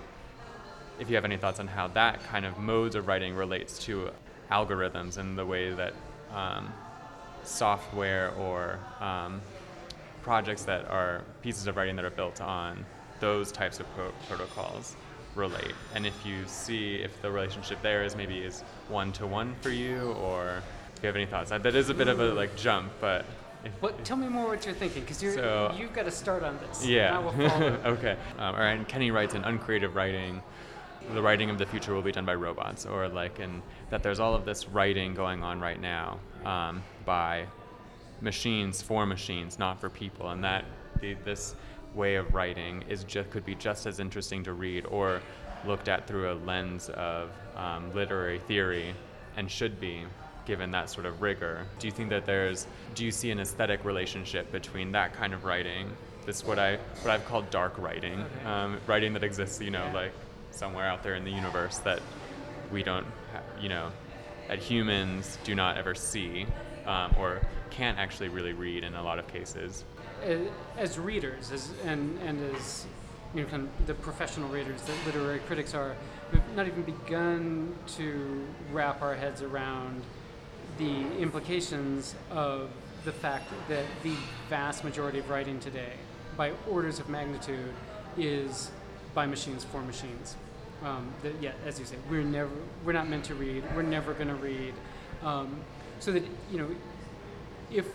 if 0.99 1.09
you 1.09 1.15
have 1.15 1.25
any 1.25 1.37
thoughts 1.37 1.61
on 1.61 1.69
how 1.69 1.87
that 1.89 2.23
kind 2.25 2.45
of 2.45 2.59
modes 2.59 2.97
of 2.97 3.07
writing 3.07 3.35
relates 3.37 3.79
to 3.85 4.11
algorithms 4.51 5.17
and 5.17 5.39
the 5.39 5.47
way 5.47 5.73
that 5.73 5.95
um, 6.35 6.73
software 7.45 8.33
or 8.33 8.81
um, 9.01 9.41
projects 10.23 10.65
that 10.65 10.89
are 10.91 11.23
pieces 11.41 11.69
of 11.69 11.77
writing 11.77 11.95
that 11.97 12.05
are 12.05 12.11
built 12.11 12.41
on 12.41 12.85
those 13.21 13.53
types 13.53 13.79
of 13.79 13.87
pro- 13.95 14.11
protocols 14.29 14.97
relate. 15.37 15.73
And 15.95 16.05
if 16.05 16.27
you 16.27 16.43
see 16.47 16.97
if 16.97 17.23
the 17.23 17.31
relationship 17.31 17.81
there 17.81 18.03
is 18.03 18.17
maybe 18.17 18.39
is 18.39 18.63
one 18.89 19.13
to 19.13 19.27
one 19.27 19.55
for 19.61 19.71
you 19.71 20.13
or 20.21 20.63
if 20.97 21.03
you 21.03 21.07
have 21.07 21.17
any 21.17 21.27
thoughts. 21.27 21.51
That 21.51 21.65
is 21.65 21.91
a 21.91 21.95
bit 21.95 22.09
of 22.09 22.19
a 22.19 22.35
like 22.35 22.57
jump 22.57 22.93
but 23.01 23.25
What? 23.81 24.05
Tell 24.05 24.16
me 24.16 24.29
more 24.29 24.48
what 24.48 24.64
you're 24.64 24.75
thinking, 24.75 25.03
because 25.03 25.22
you're 25.22 25.35
So- 25.35 25.75
you've 25.77 25.92
got 25.92 26.05
to 26.05 26.11
start 26.11 26.42
on 26.42 26.59
this. 26.59 26.85
yeah. 26.87 27.16
I 27.16 27.18
will 27.20 27.33
follow. 27.33 27.81
okay. 27.87 28.16
Um, 28.38 28.55
all 28.55 28.61
right. 28.61 28.72
And 28.72 28.87
Kenny 28.88 29.11
writes 29.11 29.35
in 29.35 29.44
uncreative 29.44 29.94
writing, 29.94 30.42
the 31.14 31.22
writing 31.22 31.51
of 31.51 31.59
the 31.59 31.66
future 31.66 31.94
will 31.94 32.03
be 32.03 32.12
done 32.12 32.25
by 32.25 32.35
robots, 32.35 32.87
or 32.87 33.09
like, 33.09 33.38
and 33.40 33.62
that 33.90 34.03
there's 34.03 34.20
all 34.20 34.35
of 34.35 34.44
this 34.44 34.68
writing 34.68 35.14
going 35.14 35.42
on 35.42 35.61
right 35.61 35.81
now 35.81 36.18
um, 36.44 36.83
by 37.05 37.46
machines 38.20 38.81
for 38.81 39.05
machines, 39.07 39.59
not 39.59 39.81
for 39.81 39.90
people, 39.90 40.31
and 40.31 40.42
that 40.44 40.64
the, 41.01 41.14
this 41.25 41.57
way 41.94 42.14
of 42.14 42.33
writing 42.35 42.85
is 42.88 43.05
just 43.05 43.31
could 43.31 43.44
be 43.44 43.55
just 43.57 43.87
as 43.87 44.01
interesting 44.01 44.42
to 44.44 44.53
read 44.53 44.87
or 44.87 45.20
looked 45.66 45.88
at 45.88 46.07
through 46.07 46.33
a 46.33 46.35
lens 46.46 46.88
of 46.90 47.31
um, 47.57 47.92
literary 47.92 48.38
theory, 48.40 48.94
and 49.37 49.51
should 49.51 49.81
be 49.81 50.05
given 50.44 50.70
that 50.72 50.90
sort 50.90 51.07
of 51.07 51.22
rigor. 51.22 51.66
Do 51.78 51.87
you 51.87 51.92
think 51.92 52.11
that 52.11 52.26
there's 52.26 52.66
do 52.94 53.05
you 53.05 53.11
see 53.11 53.31
an 53.31 53.40
aesthetic 53.40 53.85
relationship 53.85 54.50
between 54.52 54.92
that 54.92 55.14
kind 55.14 55.33
of 55.33 55.44
writing, 55.44 55.90
this 56.26 56.44
what 56.44 56.59
I 56.59 56.76
what 57.02 57.11
I've 57.11 57.24
called 57.26 57.50
dark 57.50 57.78
writing, 57.78 58.24
um, 58.44 58.78
writing 58.87 59.12
that 59.14 59.24
exists, 59.24 59.61
you 59.61 59.70
know, 59.70 59.90
like 59.94 60.12
somewhere 60.50 60.87
out 60.87 61.02
there 61.02 61.14
in 61.14 61.24
the 61.24 61.31
universe 61.31 61.78
that 61.78 62.00
we 62.70 62.83
don't, 62.83 63.07
you 63.61 63.68
know, 63.68 63.90
that 64.48 64.59
humans 64.59 65.38
do 65.44 65.55
not 65.55 65.76
ever 65.76 65.94
see 65.94 66.46
um, 66.87 67.14
or 67.18 67.40
can't 67.70 67.98
actually 67.98 68.28
really 68.28 68.52
read 68.52 68.85
in 68.85 68.94
a 68.94 69.02
lot 69.02 69.18
of 69.18 69.26
cases. 69.28 69.85
As 70.76 70.98
readers, 70.98 71.50
as 71.50 71.70
and 71.85 72.18
and 72.20 72.55
as 72.55 72.87
you 73.35 73.42
know, 73.42 73.48
kind 73.48 73.68
of 73.81 73.87
the 73.87 73.94
professional 73.94 74.48
readers 74.48 74.83
that 74.83 74.94
literary 75.07 75.38
critics 75.40 75.74
are, 75.74 75.96
we've 76.33 76.42
not 76.55 76.66
even 76.66 76.83
begun 76.83 77.74
to 77.87 78.44
wrap 78.72 79.00
our 79.02 79.14
heads 79.14 79.42
around 79.42 80.02
the 80.83 81.18
implications 81.18 82.14
of 82.31 82.71
the 83.05 83.12
fact 83.12 83.53
that 83.68 83.85
the 84.03 84.14
vast 84.49 84.85
majority 84.85 85.18
of 85.18 85.29
writing 85.31 85.59
today, 85.61 85.92
by 86.37 86.53
orders 86.68 86.99
of 86.99 87.09
magnitude, 87.09 87.73
is 88.16 88.71
by 89.14 89.27
machines 89.27 89.64
for 89.64 89.81
machines. 89.83 90.37
Um, 90.83 91.12
that, 91.23 91.33
yeah, 91.40 91.53
as 91.64 91.79
you 91.79 91.85
say, 91.85 91.97
we're 92.11 92.25
never 92.25 92.51
we're 92.85 92.92
not 92.92 93.09
meant 93.09 93.25
to 93.27 93.35
read. 93.35 93.62
We're 93.77 93.83
never 93.83 94.14
going 94.14 94.29
to 94.29 94.35
read. 94.35 94.75
Um, 95.23 95.61
so 96.01 96.11
that 96.11 96.25
you 96.51 96.59
know, 96.59 96.68
if 97.71 97.87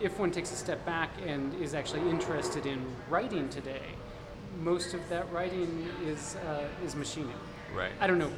if 0.00 0.18
one 0.18 0.32
takes 0.32 0.50
a 0.50 0.56
step 0.56 0.84
back 0.84 1.10
and 1.24 1.54
is 1.62 1.74
actually 1.74 2.08
interested 2.10 2.66
in 2.66 2.84
writing 3.08 3.48
today, 3.48 3.94
most 4.60 4.94
of 4.94 5.08
that 5.08 5.30
writing 5.32 5.88
is 6.04 6.36
uh, 6.48 6.66
is 6.84 6.96
machining. 6.96 7.38
Right. 7.72 7.92
I 8.00 8.08
don't 8.08 8.18
know. 8.18 8.32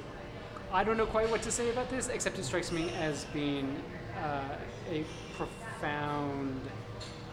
I 0.72 0.84
don't 0.84 0.96
know 0.96 1.06
quite 1.06 1.30
what 1.30 1.42
to 1.42 1.50
say 1.50 1.70
about 1.70 1.90
this, 1.90 2.08
except 2.08 2.38
it 2.38 2.44
strikes 2.44 2.72
me 2.72 2.90
as 2.98 3.24
being 3.26 3.76
uh, 4.22 4.56
a 4.90 5.04
profound 5.36 6.60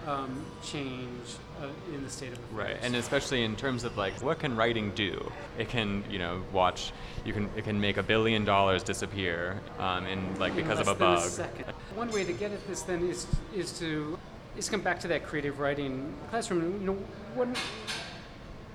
um, 0.05 0.45
change 0.61 1.35
uh, 1.61 1.67
in 1.93 2.03
the 2.03 2.09
state 2.09 2.33
of 2.33 2.39
affairs. 2.39 2.51
Right, 2.53 2.77
and 2.81 2.95
especially 2.95 3.43
in 3.43 3.55
terms 3.55 3.85
of 3.85 3.97
like 3.97 4.13
what 4.21 4.39
can 4.39 4.57
writing 4.57 4.91
do? 4.93 5.31
It 5.57 5.69
can, 5.69 6.03
you 6.09 6.19
know, 6.19 6.43
watch. 6.51 6.91
You 7.23 7.31
can 7.31 7.49
it 7.55 7.63
can 7.63 7.79
make 7.79 7.95
a 7.97 8.03
billion 8.03 8.43
dollars 8.43 8.83
disappear, 8.83 9.61
um, 9.77 10.05
in 10.05 10.37
like 10.37 10.51
in 10.51 10.57
because 10.57 10.79
of 10.79 10.89
a 10.89 10.95
bug. 10.95 11.21
second. 11.21 11.65
One 11.95 12.11
way 12.11 12.25
to 12.25 12.33
get 12.33 12.51
at 12.51 12.65
this 12.67 12.81
then 12.81 13.07
is 13.07 13.25
is 13.55 13.77
to 13.79 14.17
is 14.57 14.65
to 14.65 14.71
come 14.71 14.81
back 14.81 14.99
to 15.01 15.07
that 15.09 15.25
creative 15.25 15.59
writing 15.59 16.13
classroom. 16.29 16.79
You 16.81 16.87
know, 16.87 16.97
one 17.35 17.55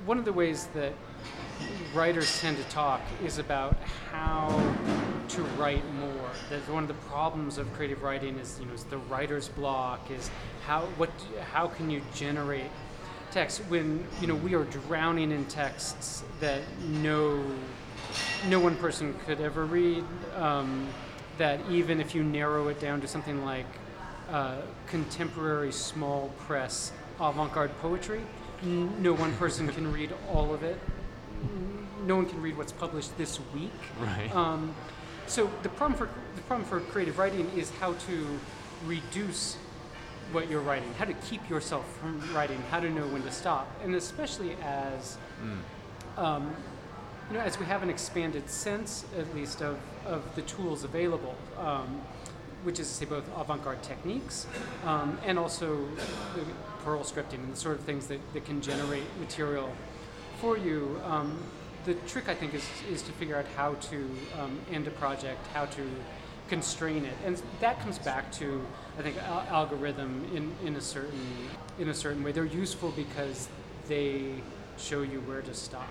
one 0.06 0.18
of 0.18 0.24
the 0.24 0.32
ways 0.32 0.68
that 0.74 0.94
writers 1.94 2.40
tend 2.40 2.56
to 2.56 2.64
talk 2.64 3.00
is 3.24 3.38
about 3.38 3.76
how 4.10 4.48
to 5.28 5.42
write 5.58 5.84
more. 5.94 6.30
That 6.50 6.68
one 6.68 6.84
of 6.84 6.88
the 6.88 6.94
problems 7.08 7.58
of 7.58 7.72
creative 7.74 8.02
writing 8.02 8.38
is 8.38 8.58
you 8.60 8.66
know 8.66 8.74
is 8.74 8.84
the 8.84 8.98
writer's 8.98 9.48
block. 9.48 10.10
Is 10.10 10.30
how 10.66 10.82
what 10.96 11.10
how 11.52 11.68
can 11.68 11.90
you 11.90 12.02
generate 12.14 12.70
text 13.30 13.60
when 13.68 14.06
you 14.20 14.26
know 14.26 14.34
we 14.34 14.54
are 14.54 14.64
drowning 14.64 15.32
in 15.32 15.44
texts 15.46 16.22
that 16.40 16.62
no 16.88 17.44
no 18.48 18.60
one 18.60 18.76
person 18.76 19.14
could 19.26 19.40
ever 19.40 19.64
read. 19.64 20.04
Um, 20.36 20.88
that 21.38 21.60
even 21.68 22.00
if 22.00 22.14
you 22.14 22.22
narrow 22.22 22.68
it 22.68 22.80
down 22.80 23.00
to 23.00 23.08
something 23.08 23.44
like 23.44 23.66
uh, 24.30 24.56
contemporary 24.86 25.72
small 25.72 26.30
press 26.46 26.92
avant-garde 27.20 27.76
poetry. 27.80 28.20
No 28.62 29.12
one 29.12 29.32
person 29.34 29.68
can 29.68 29.92
read 29.92 30.12
all 30.32 30.54
of 30.54 30.62
it. 30.62 30.78
No 32.06 32.16
one 32.16 32.26
can 32.26 32.42
read 32.42 32.56
what's 32.56 32.72
published 32.72 33.16
this 33.16 33.40
week. 33.54 33.72
Right. 34.00 34.34
Um, 34.34 34.74
so 35.26 35.50
the 35.62 35.70
problem 35.70 35.98
for 35.98 36.08
the 36.36 36.42
problem 36.42 36.68
for 36.68 36.80
creative 36.80 37.18
writing 37.18 37.50
is 37.56 37.70
how 37.80 37.94
to 37.94 38.38
reduce 38.84 39.56
what 40.32 40.50
you're 40.50 40.60
writing, 40.60 40.92
how 40.94 41.04
to 41.04 41.14
keep 41.14 41.48
yourself 41.48 41.86
from 41.98 42.20
writing, 42.34 42.60
how 42.70 42.80
to 42.80 42.90
know 42.90 43.06
when 43.06 43.22
to 43.22 43.32
stop, 43.32 43.68
and 43.82 43.94
especially 43.94 44.56
as 44.62 45.16
um, 46.16 46.54
you 47.30 47.38
know, 47.38 47.42
as 47.42 47.58
we 47.58 47.66
have 47.66 47.82
an 47.82 47.90
expanded 47.90 48.48
sense, 48.50 49.04
at 49.18 49.34
least, 49.34 49.62
of, 49.62 49.78
of 50.04 50.22
the 50.34 50.42
tools 50.42 50.84
available, 50.84 51.34
um, 51.58 52.00
which 52.64 52.78
is 52.78 52.88
to 52.88 52.94
say 52.94 53.04
both 53.04 53.24
avant-garde 53.36 53.82
techniques 53.82 54.46
um, 54.84 55.18
and 55.24 55.38
also 55.38 55.86
the 56.34 56.42
Perl 56.84 57.00
scripting 57.00 57.34
and 57.34 57.52
the 57.52 57.56
sort 57.56 57.76
of 57.76 57.84
things 57.84 58.06
that, 58.08 58.20
that 58.34 58.44
can 58.44 58.60
generate 58.60 59.04
material 59.18 59.70
for 60.44 60.58
you. 60.58 61.00
Um, 61.04 61.38
the 61.86 61.94
trick, 62.06 62.28
I 62.28 62.34
think, 62.34 62.52
is, 62.52 62.68
is 62.92 63.00
to 63.02 63.12
figure 63.12 63.34
out 63.34 63.46
how 63.56 63.74
to 63.74 64.10
um, 64.38 64.60
end 64.70 64.86
a 64.86 64.90
project, 64.90 65.40
how 65.54 65.64
to 65.64 65.82
constrain 66.48 67.06
it, 67.06 67.14
and 67.24 67.40
that 67.60 67.80
comes 67.80 67.98
back 67.98 68.30
to, 68.32 68.60
I 68.98 69.02
think, 69.02 69.16
al- 69.22 69.46
algorithm 69.48 70.28
in, 70.34 70.52
in 70.66 70.76
a 70.76 70.82
certain 70.82 71.48
in 71.78 71.88
a 71.88 71.94
certain 71.94 72.22
way. 72.22 72.30
They're 72.30 72.44
useful 72.44 72.90
because 72.90 73.48
they 73.88 74.34
show 74.76 75.00
you 75.00 75.20
where 75.22 75.40
to 75.40 75.54
stop. 75.54 75.88